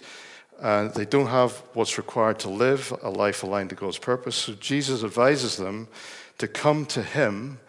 Uh, 0.60 0.88
they 0.88 1.04
don't 1.04 1.26
have 1.26 1.52
what's 1.74 1.98
required 1.98 2.38
to 2.38 2.48
live 2.48 2.92
a 3.02 3.10
life 3.10 3.42
aligned 3.42 3.70
to 3.70 3.76
God's 3.76 3.98
purpose. 3.98 4.36
So 4.36 4.54
Jesus 4.54 5.04
advises 5.04 5.56
them 5.56 5.88
to 6.38 6.48
come 6.48 6.86
to 6.86 7.02
him 7.02 7.60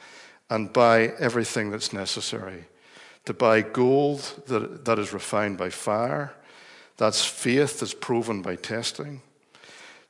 and 0.49 0.73
buy 0.73 1.13
everything 1.19 1.71
that's 1.71 1.93
necessary. 1.93 2.65
To 3.25 3.33
buy 3.33 3.61
gold 3.61 4.19
that, 4.47 4.85
that 4.85 4.99
is 4.99 5.13
refined 5.13 5.57
by 5.57 5.69
fire, 5.69 6.33
that's 6.97 7.25
faith 7.25 7.79
that's 7.79 7.93
proven 7.93 8.41
by 8.41 8.55
testing 8.55 9.21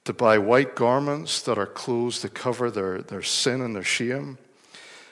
to 0.05 0.13
buy 0.13 0.37
white 0.37 0.75
garments 0.75 1.41
that 1.41 1.57
are 1.57 1.65
clothes 1.65 2.21
to 2.21 2.29
cover 2.29 2.71
their, 2.71 2.99
their 2.99 3.23
sin 3.23 3.61
and 3.61 3.75
their 3.75 3.83
shame, 3.83 4.37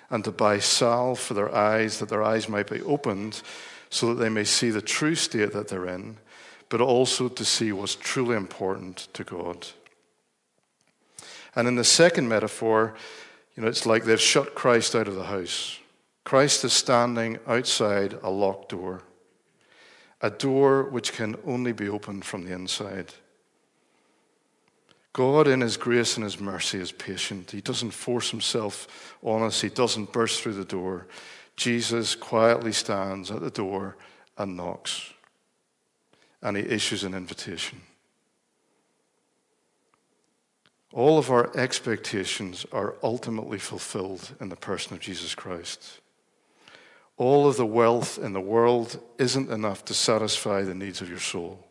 and 0.10 0.24
to 0.24 0.32
buy 0.32 0.60
salve 0.60 1.20
for 1.20 1.34
their 1.34 1.54
eyes, 1.54 2.00
that 2.00 2.10
their 2.10 2.24
eyes 2.24 2.48
might 2.48 2.70
be 2.70 2.82
opened 2.84 3.42
so 3.90 4.14
that 4.14 4.24
they 4.24 4.30
may 4.30 4.44
see 4.44 4.70
the 4.70 4.82
true 4.82 5.16
state 5.16 5.52
that 5.52 5.68
they're 5.68 5.88
in, 5.88 6.18
but 6.70 6.80
also 6.80 7.28
to 7.28 7.44
see 7.44 7.72
what's 7.72 7.96
truly 7.96 8.36
important 8.36 9.08
to 9.14 9.24
God. 9.24 9.68
And 11.56 11.68
in 11.68 11.76
the 11.76 11.84
second 11.84 12.28
metaphor, 12.28 12.94
you 13.56 13.64
know, 13.64 13.70
it's 13.70 13.86
like 13.86 14.04
they've 14.04 14.20
shut 14.20 14.56
Christ 14.56 14.96
out 14.96 15.08
of 15.08 15.16
the 15.16 15.26
house. 15.26 15.80
Christ 16.24 16.64
is 16.64 16.74
standing 16.74 17.38
outside 17.46 18.18
a 18.24 18.30
locked 18.30 18.70
door, 18.70 19.04
a 20.22 20.30
door 20.30 20.84
which 20.84 21.14
can 21.14 21.36
only 21.46 21.74
be 21.74 21.90
opened 21.90 22.26
from 22.26 22.46
the 22.46 22.54
inside. 22.54 23.14
God, 25.12 25.48
in 25.48 25.62
His 25.62 25.78
grace 25.78 26.16
and 26.16 26.24
His 26.24 26.40
mercy, 26.40 26.80
is 26.80 26.92
patient. 26.92 27.52
He 27.52 27.62
doesn't 27.62 27.92
force 27.92 28.32
Himself 28.32 29.16
on 29.22 29.44
us, 29.44 29.62
He 29.62 29.70
doesn't 29.70 30.12
burst 30.12 30.42
through 30.42 30.54
the 30.54 30.66
door. 30.66 31.08
Jesus 31.56 32.16
quietly 32.16 32.72
stands 32.72 33.30
at 33.30 33.42
the 33.42 33.52
door 33.52 33.96
and 34.38 34.58
knocks, 34.58 35.12
and 36.42 36.58
He 36.58 36.64
issues 36.64 37.04
an 37.04 37.14
invitation. 37.14 37.82
All 40.94 41.18
of 41.18 41.32
our 41.32 41.56
expectations 41.58 42.68
are 42.72 42.96
ultimately 43.02 43.58
fulfilled 43.58 44.36
in 44.40 44.50
the 44.50 44.56
person 44.56 44.94
of 44.94 45.00
Jesus 45.00 45.34
Christ. 45.34 46.00
All 47.18 47.48
of 47.48 47.58
the 47.58 47.66
wealth 47.66 48.20
in 48.20 48.34
the 48.34 48.40
world 48.40 49.00
isn't 49.18 49.50
enough 49.50 49.84
to 49.86 49.96
satisfy 49.96 50.62
the 50.62 50.76
needs 50.76 51.02
of 51.02 51.10
your 51.10 51.20
soul. 51.20 51.66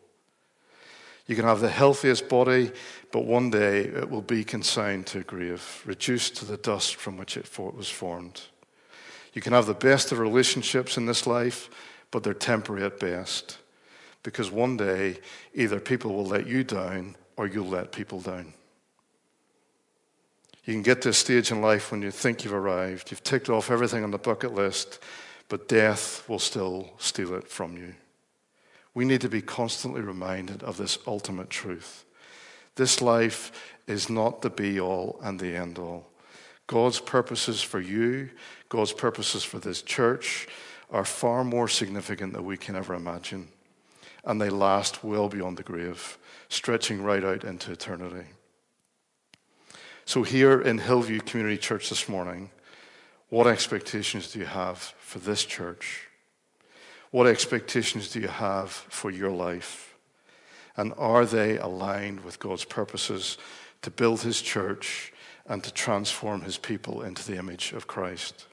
You 1.25 1.37
can 1.37 1.45
have 1.45 1.61
the 1.61 1.69
healthiest 1.69 2.27
body, 2.27 2.71
but 3.13 3.23
one 3.23 3.49
day 3.49 3.79
it 3.79 4.09
will 4.09 4.21
be 4.21 4.43
consigned 4.43 5.07
to 5.07 5.19
a 5.19 5.23
grave, 5.23 5.81
reduced 5.85 6.35
to 6.37 6.45
the 6.45 6.57
dust 6.57 6.97
from 6.97 7.15
which 7.15 7.37
it 7.37 7.49
was 7.57 7.89
formed. 7.89 8.41
You 9.31 9.41
can 9.41 9.53
have 9.53 9.67
the 9.67 9.73
best 9.73 10.11
of 10.11 10.19
relationships 10.19 10.97
in 10.97 11.05
this 11.05 11.25
life, 11.25 11.69
but 12.11 12.23
they're 12.23 12.33
temporary 12.33 12.83
at 12.83 12.99
best. 12.99 13.57
Because 14.21 14.51
one 14.51 14.75
day, 14.75 15.19
either 15.53 15.79
people 15.79 16.13
will 16.13 16.25
let 16.25 16.45
you 16.45 16.65
down 16.65 17.15
or 17.37 17.47
you'll 17.47 17.67
let 17.67 17.93
people 17.93 18.19
down. 18.19 18.53
You 20.65 20.73
can 20.73 20.81
get 20.81 21.01
to 21.01 21.09
a 21.09 21.13
stage 21.13 21.51
in 21.51 21.61
life 21.61 21.91
when 21.91 22.01
you 22.01 22.11
think 22.11 22.43
you've 22.43 22.53
arrived, 22.53 23.11
you've 23.11 23.23
ticked 23.23 23.49
off 23.49 23.69
everything 23.69 24.03
on 24.03 24.11
the 24.11 24.17
bucket 24.17 24.53
list, 24.53 24.99
but 25.49 25.67
death 25.67 26.27
will 26.29 26.39
still 26.39 26.91
steal 26.97 27.33
it 27.35 27.47
from 27.47 27.75
you. 27.75 27.95
We 28.93 29.05
need 29.05 29.21
to 29.21 29.29
be 29.29 29.41
constantly 29.41 30.01
reminded 30.01 30.63
of 30.63 30.77
this 30.77 30.97
ultimate 31.05 31.49
truth. 31.49 32.05
This 32.75 33.01
life 33.01 33.51
is 33.87 34.09
not 34.09 34.41
the 34.41 34.49
be 34.49 34.79
all 34.79 35.19
and 35.21 35.39
the 35.39 35.55
end 35.55 35.77
all. 35.77 36.09
God's 36.67 36.99
purposes 36.99 37.61
for 37.61 37.81
you, 37.81 38.29
God's 38.69 38.93
purposes 38.93 39.43
for 39.43 39.59
this 39.59 39.81
church, 39.81 40.47
are 40.89 41.05
far 41.05 41.43
more 41.43 41.67
significant 41.67 42.33
than 42.33 42.45
we 42.45 42.55
can 42.55 42.75
ever 42.75 42.93
imagine. 42.93 43.49
And 44.23 44.39
they 44.39 44.49
last 44.49 45.03
well 45.03 45.27
beyond 45.27 45.57
the 45.57 45.63
grave, 45.63 46.17
stretching 46.47 47.03
right 47.03 47.23
out 47.23 47.43
into 47.43 47.71
eternity. 47.71 48.27
So, 50.05 50.23
here 50.23 50.59
in 50.59 50.79
Hillview 50.79 51.21
Community 51.21 51.57
Church 51.57 51.89
this 51.89 52.09
morning, 52.09 52.49
what 53.29 53.47
expectations 53.47 54.31
do 54.31 54.39
you 54.39 54.45
have 54.45 54.77
for 54.77 55.19
this 55.19 55.45
church? 55.45 56.09
What 57.11 57.25
expectations 57.25 58.09
do 58.09 58.19
you 58.19 58.27
have 58.27 58.69
for 58.69 59.09
your 59.09 59.31
life? 59.31 59.95
And 60.75 60.93
are 60.97 61.25
they 61.25 61.57
aligned 61.57 62.25
with 62.25 62.39
God's 62.39 62.65
purposes 62.65 63.37
to 63.81 63.91
build 63.91 64.21
his 64.21 64.41
church 64.41 65.13
and 65.45 65.63
to 65.63 65.71
transform 65.71 66.41
his 66.41 66.57
people 66.57 67.01
into 67.01 67.25
the 67.25 67.37
image 67.37 67.71
of 67.71 67.87
Christ? 67.87 68.47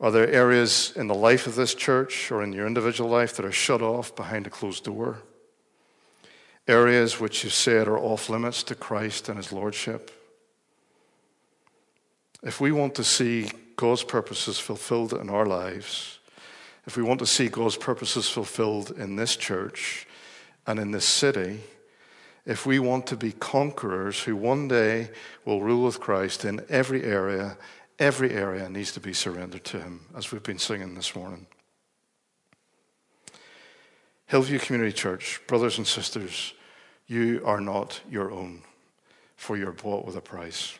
Are 0.00 0.10
there 0.10 0.28
areas 0.28 0.92
in 0.96 1.06
the 1.06 1.14
life 1.14 1.46
of 1.46 1.54
this 1.54 1.74
church 1.74 2.30
or 2.30 2.42
in 2.42 2.52
your 2.52 2.66
individual 2.66 3.08
life 3.08 3.36
that 3.36 3.46
are 3.46 3.52
shut 3.52 3.80
off 3.80 4.14
behind 4.14 4.46
a 4.46 4.50
closed 4.50 4.84
door? 4.84 5.22
Areas 6.68 7.18
which 7.18 7.42
you 7.42 7.50
said 7.50 7.88
are 7.88 7.98
off 7.98 8.28
limits 8.28 8.62
to 8.64 8.74
Christ 8.74 9.28
and 9.28 9.36
his 9.36 9.52
lordship? 9.52 10.10
If 12.42 12.60
we 12.60 12.72
want 12.72 12.94
to 12.96 13.04
see 13.04 13.50
God's 13.76 14.04
purposes 14.04 14.58
fulfilled 14.58 15.12
in 15.12 15.30
our 15.30 15.46
lives, 15.46 16.18
if 16.86 16.96
we 16.96 17.02
want 17.02 17.20
to 17.20 17.26
see 17.26 17.48
God's 17.48 17.76
purposes 17.76 18.28
fulfilled 18.28 18.92
in 18.96 19.16
this 19.16 19.36
church 19.36 20.06
and 20.66 20.78
in 20.78 20.90
this 20.90 21.04
city, 21.04 21.60
if 22.44 22.66
we 22.66 22.80
want 22.80 23.06
to 23.08 23.16
be 23.16 23.32
conquerors 23.32 24.20
who 24.20 24.34
one 24.34 24.66
day 24.66 25.10
will 25.44 25.62
rule 25.62 25.84
with 25.84 26.00
Christ 26.00 26.44
in 26.44 26.64
every 26.68 27.04
area, 27.04 27.56
every 27.98 28.32
area 28.32 28.68
needs 28.68 28.90
to 28.92 29.00
be 29.00 29.12
surrendered 29.12 29.64
to 29.64 29.80
Him, 29.80 30.00
as 30.16 30.32
we've 30.32 30.42
been 30.42 30.58
singing 30.58 30.94
this 30.94 31.14
morning. 31.14 31.46
Hillview 34.32 34.60
Community 34.60 34.94
Church, 34.94 35.42
brothers 35.46 35.76
and 35.76 35.86
sisters, 35.86 36.54
you 37.06 37.42
are 37.44 37.60
not 37.60 38.00
your 38.10 38.30
own, 38.30 38.62
for 39.36 39.58
you're 39.58 39.72
bought 39.72 40.06
with 40.06 40.16
a 40.16 40.22
price. 40.22 40.78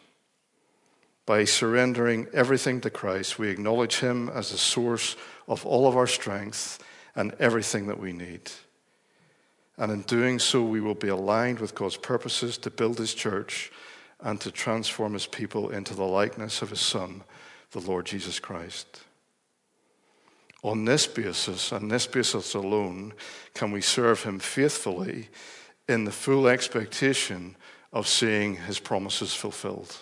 By 1.26 1.44
surrendering 1.44 2.28
everything 2.32 2.80
to 2.80 2.88
Christ, 2.88 3.38
we 3.38 3.50
acknowledge 3.50 3.98
Him 3.98 4.30
as 4.30 4.50
the 4.50 4.56
source 4.56 5.16
of 5.46 5.66
all 5.66 5.86
of 5.86 5.98
our 5.98 6.06
strength 6.06 6.82
and 7.14 7.34
everything 7.38 7.88
that 7.88 8.00
we 8.00 8.14
need. 8.14 8.50
And 9.76 9.92
in 9.92 10.00
doing 10.00 10.38
so, 10.38 10.62
we 10.62 10.80
will 10.80 10.94
be 10.94 11.08
aligned 11.08 11.58
with 11.58 11.74
God's 11.74 11.98
purposes 11.98 12.56
to 12.56 12.70
build 12.70 12.96
His 12.96 13.12
church 13.12 13.70
and 14.18 14.40
to 14.40 14.50
transform 14.50 15.12
His 15.12 15.26
people 15.26 15.68
into 15.68 15.92
the 15.92 16.04
likeness 16.04 16.62
of 16.62 16.70
His 16.70 16.80
Son, 16.80 17.22
the 17.72 17.80
Lord 17.80 18.06
Jesus 18.06 18.40
Christ. 18.40 19.02
On 20.62 20.84
this 20.84 21.06
basis, 21.06 21.72
and 21.72 21.90
this 21.90 22.06
basis 22.06 22.54
alone, 22.54 23.14
can 23.54 23.72
we 23.72 23.80
serve 23.80 24.22
Him 24.22 24.38
faithfully 24.38 25.28
in 25.88 26.04
the 26.04 26.12
full 26.12 26.46
expectation 26.46 27.56
of 27.92 28.06
seeing 28.06 28.56
His 28.56 28.78
promises 28.78 29.34
fulfilled 29.34 29.96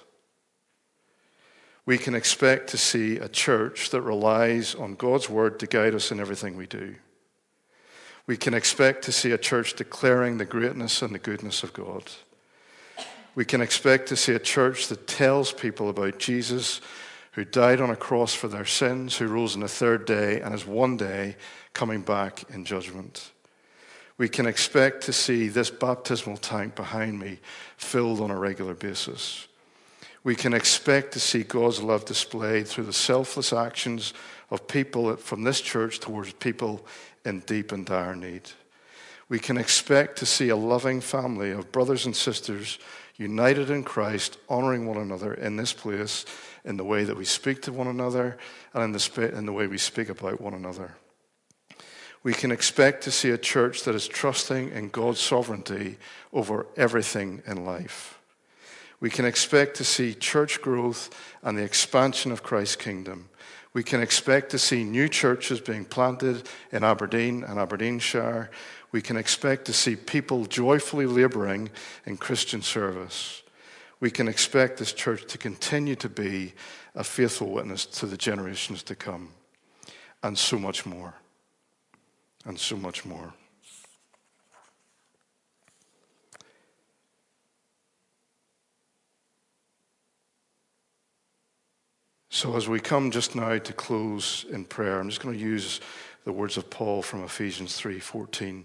we 1.91 1.99
can 1.99 2.15
expect 2.15 2.69
to 2.71 2.79
see 2.79 3.17
a 3.17 3.29
church 3.29 3.91
that 3.91 4.03
relies 4.03 4.77
on 4.77 4.95
God's 4.95 5.29
word 5.29 5.59
to 5.59 5.67
guide 5.67 5.93
us 5.93 6.13
in 6.13 6.21
everything 6.21 6.57
we 6.57 6.69
do. 6.69 6.95
We 8.29 8.37
can 8.37 8.55
expect 8.55 9.03
to 9.07 9.13
see 9.13 9.33
a 9.33 9.39
church 9.39 9.75
declaring 9.75 10.39
the 10.39 10.45
greatness 10.45 11.03
and 11.03 11.13
the 11.13 11.19
goodness 11.19 11.65
of 11.65 11.73
God. 11.73 12.05
We 13.35 13.45
can 13.45 13.61
expect 13.61 14.09
to 14.11 14.17
see 14.17 14.35
a 14.35 14.39
church 14.39 14.87
that 14.87 15.09
tells 15.09 15.53
people 15.53 15.89
about 15.89 16.21
Jesus 16.21 16.81
who 17.33 17.45
died 17.45 17.81
on 17.81 17.91
a 17.91 17.97
cross 17.97 18.35
for 18.35 18.49
their 18.49 18.65
sins, 18.65 19.17
who 19.17 19.27
rose 19.27 19.55
on 19.55 19.61
the 19.61 19.69
third 19.69 20.05
day, 20.05 20.41
and 20.41 20.55
is 20.55 20.67
one 20.67 20.97
day 20.97 21.37
coming 21.73 22.03
back 22.03 22.45
in 22.51 22.65
judgment. 22.65 23.31
We 24.19 24.29
can 24.29 24.47
expect 24.47 25.05
to 25.05 25.13
see 25.13 25.49
this 25.49 25.71
baptismal 25.71 26.39
tank 26.39 26.75
behind 26.75 27.19
me 27.19 27.39
filled 27.77 28.21
on 28.21 28.31
a 28.31 28.39
regular 28.39 28.75
basis 28.75 29.47
we 30.23 30.35
can 30.35 30.53
expect 30.53 31.13
to 31.13 31.21
see 31.21 31.43
God's 31.43 31.83
love 31.83 32.05
displayed 32.05 32.69
through 32.69 32.85
the 32.85 32.93
selfless 32.93 33.53
actions 33.53 34.13
of 34.51 34.69
people 34.69 35.17
from 35.17 35.45
this 35.45 35.61
church 35.61 35.99
towards 35.99 36.33
people 36.35 36.85
in 37.25 37.41
deep 37.41 37.73
and 37.73 37.87
dire 37.87 38.15
need. 38.15 38.43
We 39.29 39.39
can 39.39 39.57
expect 39.57 40.19
to 40.19 40.27
see 40.27 40.49
a 40.49 40.57
loving 40.57 41.01
family 41.01 41.53
of 41.53 41.73
brothers 41.73 42.05
and 42.05 42.15
sisters 42.15 42.79
united 43.17 43.71
in 43.71 43.85
Christ, 43.85 44.39
honoring 44.49 44.87
one 44.87 44.97
another 44.97 45.33
in 45.35 45.57
this 45.57 45.73
place, 45.73 46.25
in 46.65 46.77
the 46.77 46.85
way 46.85 47.05
that 47.05 47.17
we 47.17 47.25
speak 47.25 47.63
to 47.63 47.73
one 47.73 47.87
another, 47.87 48.37
and 48.75 48.85
in 48.85 48.93
the, 48.93 49.33
in 49.37 49.47
the 49.47 49.53
way 49.53 49.67
we 49.67 49.79
speak 49.79 50.09
about 50.09 50.41
one 50.41 50.55
another. 50.55 50.95
We 52.23 52.35
can 52.35 52.53
expect 52.53 53.05
to 53.05 53.11
see 53.11 53.31
a 53.31 53.39
church 53.39 53.85
that 53.85 53.95
is 53.95 54.07
trusting 54.07 54.71
in 54.73 54.91
God's 54.91 55.21
sovereignty 55.21 55.97
over 56.33 56.67
everything 56.77 57.43
in 57.47 57.65
life 57.65 58.21
we 59.01 59.09
can 59.09 59.25
expect 59.25 59.77
to 59.77 59.85
see 59.85 60.15
church 60.15 60.61
growth 60.61 61.11
and 61.43 61.57
the 61.57 61.63
expansion 61.63 62.31
of 62.31 62.43
Christ's 62.43 62.77
kingdom. 62.77 63.31
We 63.73 63.83
can 63.83 64.03
expect 64.03 64.51
to 64.51 64.59
see 64.59 64.85
new 64.85 65.09
churches 65.09 65.61
being 65.61 65.87
planted 65.87 66.49
in 66.71 66.85
Aberdeen 66.85 67.45
and 67.45 67.59
Aberdeenshire. 67.59 68.51
We 68.93 69.01
can 69.01 69.17
expect 69.17 69.65
to 69.67 69.73
see 69.73 69.97
people 69.97 70.45
joyfully 70.45 71.07
laboring 71.07 71.71
in 72.05 72.19
Christian 72.19 72.63
service. 72.63 73.43
We 74.01 74.11
can 74.11 74.29
expect 74.29 74.79
this 74.79 74.95
church 74.95 75.27
to 75.27 75.39
continue 75.39 75.95
to 75.97 76.09
be 76.09 76.55
a 76.95 77.05
faithful 77.05 77.51
witness 77.51 77.85
to 77.87 78.07
the 78.07 78.17
generations 78.17 78.83
to 78.85 78.95
come, 78.95 79.33
and 80.23 80.37
so 80.37 80.59
much 80.59 80.87
more. 80.87 81.15
And 82.47 82.59
so 82.59 82.77
much 82.77 83.05
more. 83.05 83.35
So, 92.31 92.57
as 92.57 92.67
we 92.67 92.81
come 92.81 93.11
just 93.11 93.37
now 93.37 93.59
to 93.59 93.73
close 93.75 94.47
in 94.51 94.65
prayer, 94.65 94.99
I'm 94.99 95.11
just 95.11 95.21
going 95.21 95.37
to 95.37 95.45
use 95.45 95.83
the 96.25 96.33
words 96.33 96.57
of 96.57 96.71
Paul 96.71 97.03
from 97.03 97.23
Ephesians 97.23 97.77
3 97.77 97.99
14 98.01 98.65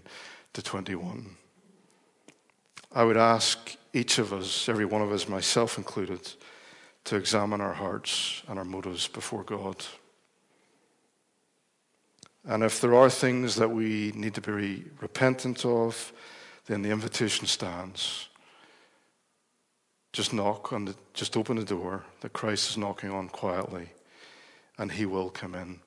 to 0.54 0.62
21. 0.62 1.36
I 2.96 3.04
would 3.04 3.18
ask 3.18 3.76
each 3.92 4.16
of 4.16 4.32
us, 4.32 4.70
every 4.70 4.86
one 4.86 5.02
of 5.02 5.12
us, 5.12 5.28
myself 5.28 5.76
included, 5.76 6.32
to 7.04 7.16
examine 7.16 7.60
our 7.60 7.74
hearts 7.74 8.42
and 8.48 8.58
our 8.58 8.64
motives 8.64 9.06
before 9.06 9.42
God. 9.42 9.84
And 12.48 12.62
if 12.62 12.80
there 12.80 12.94
are 12.94 13.10
things 13.10 13.56
that 13.56 13.70
we 13.70 14.12
need 14.14 14.32
to 14.32 14.40
be 14.40 14.84
repentant 15.02 15.66
of, 15.66 16.10
then 16.68 16.80
the 16.80 16.90
invitation 16.90 17.46
stands 17.46 18.30
just 20.14 20.32
knock 20.32 20.72
on 20.72 20.86
the, 20.86 20.94
just 21.12 21.36
open 21.36 21.56
the 21.56 21.64
door 21.64 22.02
that 22.22 22.32
Christ 22.32 22.70
is 22.70 22.78
knocking 22.78 23.10
on 23.10 23.28
quietly, 23.28 23.90
and 24.78 24.90
He 24.90 25.04
will 25.04 25.28
come 25.28 25.54
in. 25.54 25.80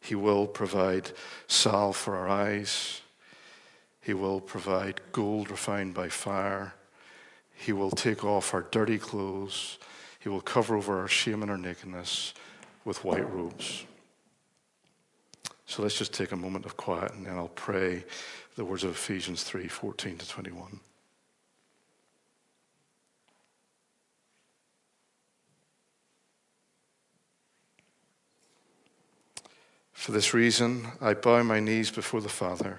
He 0.00 0.14
will 0.14 0.46
provide 0.46 1.10
salve 1.46 1.94
for 1.94 2.16
our 2.16 2.26
eyes. 2.26 3.02
He 4.06 4.14
will 4.14 4.40
provide 4.40 5.00
gold 5.10 5.50
refined 5.50 5.92
by 5.92 6.10
fire. 6.10 6.74
He 7.52 7.72
will 7.72 7.90
take 7.90 8.24
off 8.24 8.54
our 8.54 8.62
dirty 8.62 8.98
clothes. 8.98 9.78
He 10.20 10.28
will 10.28 10.40
cover 10.40 10.76
over 10.76 11.00
our 11.00 11.08
shame 11.08 11.42
and 11.42 11.50
our 11.50 11.58
nakedness 11.58 12.32
with 12.84 13.02
white 13.02 13.28
robes. 13.28 13.84
So 15.66 15.82
let's 15.82 15.98
just 15.98 16.14
take 16.14 16.30
a 16.30 16.36
moment 16.36 16.66
of 16.66 16.76
quiet 16.76 17.14
and 17.14 17.26
then 17.26 17.34
I'll 17.34 17.48
pray 17.48 18.04
the 18.54 18.64
words 18.64 18.84
of 18.84 18.92
Ephesians 18.92 19.42
3 19.42 19.66
14 19.66 20.18
to 20.18 20.28
21. 20.28 20.78
For 29.92 30.12
this 30.12 30.32
reason, 30.32 30.92
I 31.00 31.14
bow 31.14 31.42
my 31.42 31.58
knees 31.58 31.90
before 31.90 32.20
the 32.20 32.28
Father, 32.28 32.78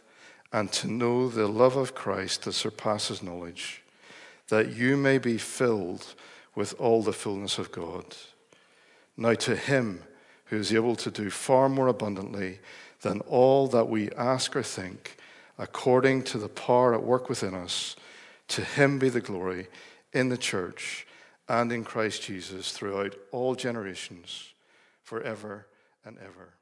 and 0.53 0.71
to 0.71 0.87
know 0.87 1.29
the 1.29 1.47
love 1.47 1.75
of 1.75 1.95
Christ 1.95 2.43
that 2.43 2.53
surpasses 2.53 3.23
knowledge, 3.23 3.81
that 4.49 4.73
you 4.75 4.97
may 4.97 5.17
be 5.17 5.37
filled 5.37 6.13
with 6.55 6.73
all 6.79 7.01
the 7.01 7.13
fullness 7.13 7.57
of 7.57 7.71
God. 7.71 8.05
Now, 9.15 9.33
to 9.35 9.55
him 9.55 10.03
who 10.45 10.57
is 10.57 10.73
able 10.73 10.95
to 10.97 11.11
do 11.11 11.29
far 11.29 11.69
more 11.69 11.87
abundantly 11.87 12.59
than 13.01 13.21
all 13.21 13.67
that 13.67 13.87
we 13.87 14.11
ask 14.11 14.55
or 14.55 14.63
think, 14.63 15.17
according 15.57 16.23
to 16.23 16.37
the 16.37 16.49
power 16.49 16.93
at 16.93 17.03
work 17.03 17.29
within 17.29 17.53
us, 17.53 17.95
to 18.49 18.61
him 18.61 18.99
be 18.99 19.09
the 19.09 19.21
glory 19.21 19.67
in 20.11 20.29
the 20.29 20.37
church 20.37 21.07
and 21.47 21.71
in 21.71 21.83
Christ 21.83 22.23
Jesus 22.23 22.71
throughout 22.71 23.15
all 23.31 23.55
generations, 23.55 24.53
forever 25.03 25.67
and 26.05 26.17
ever. 26.19 26.53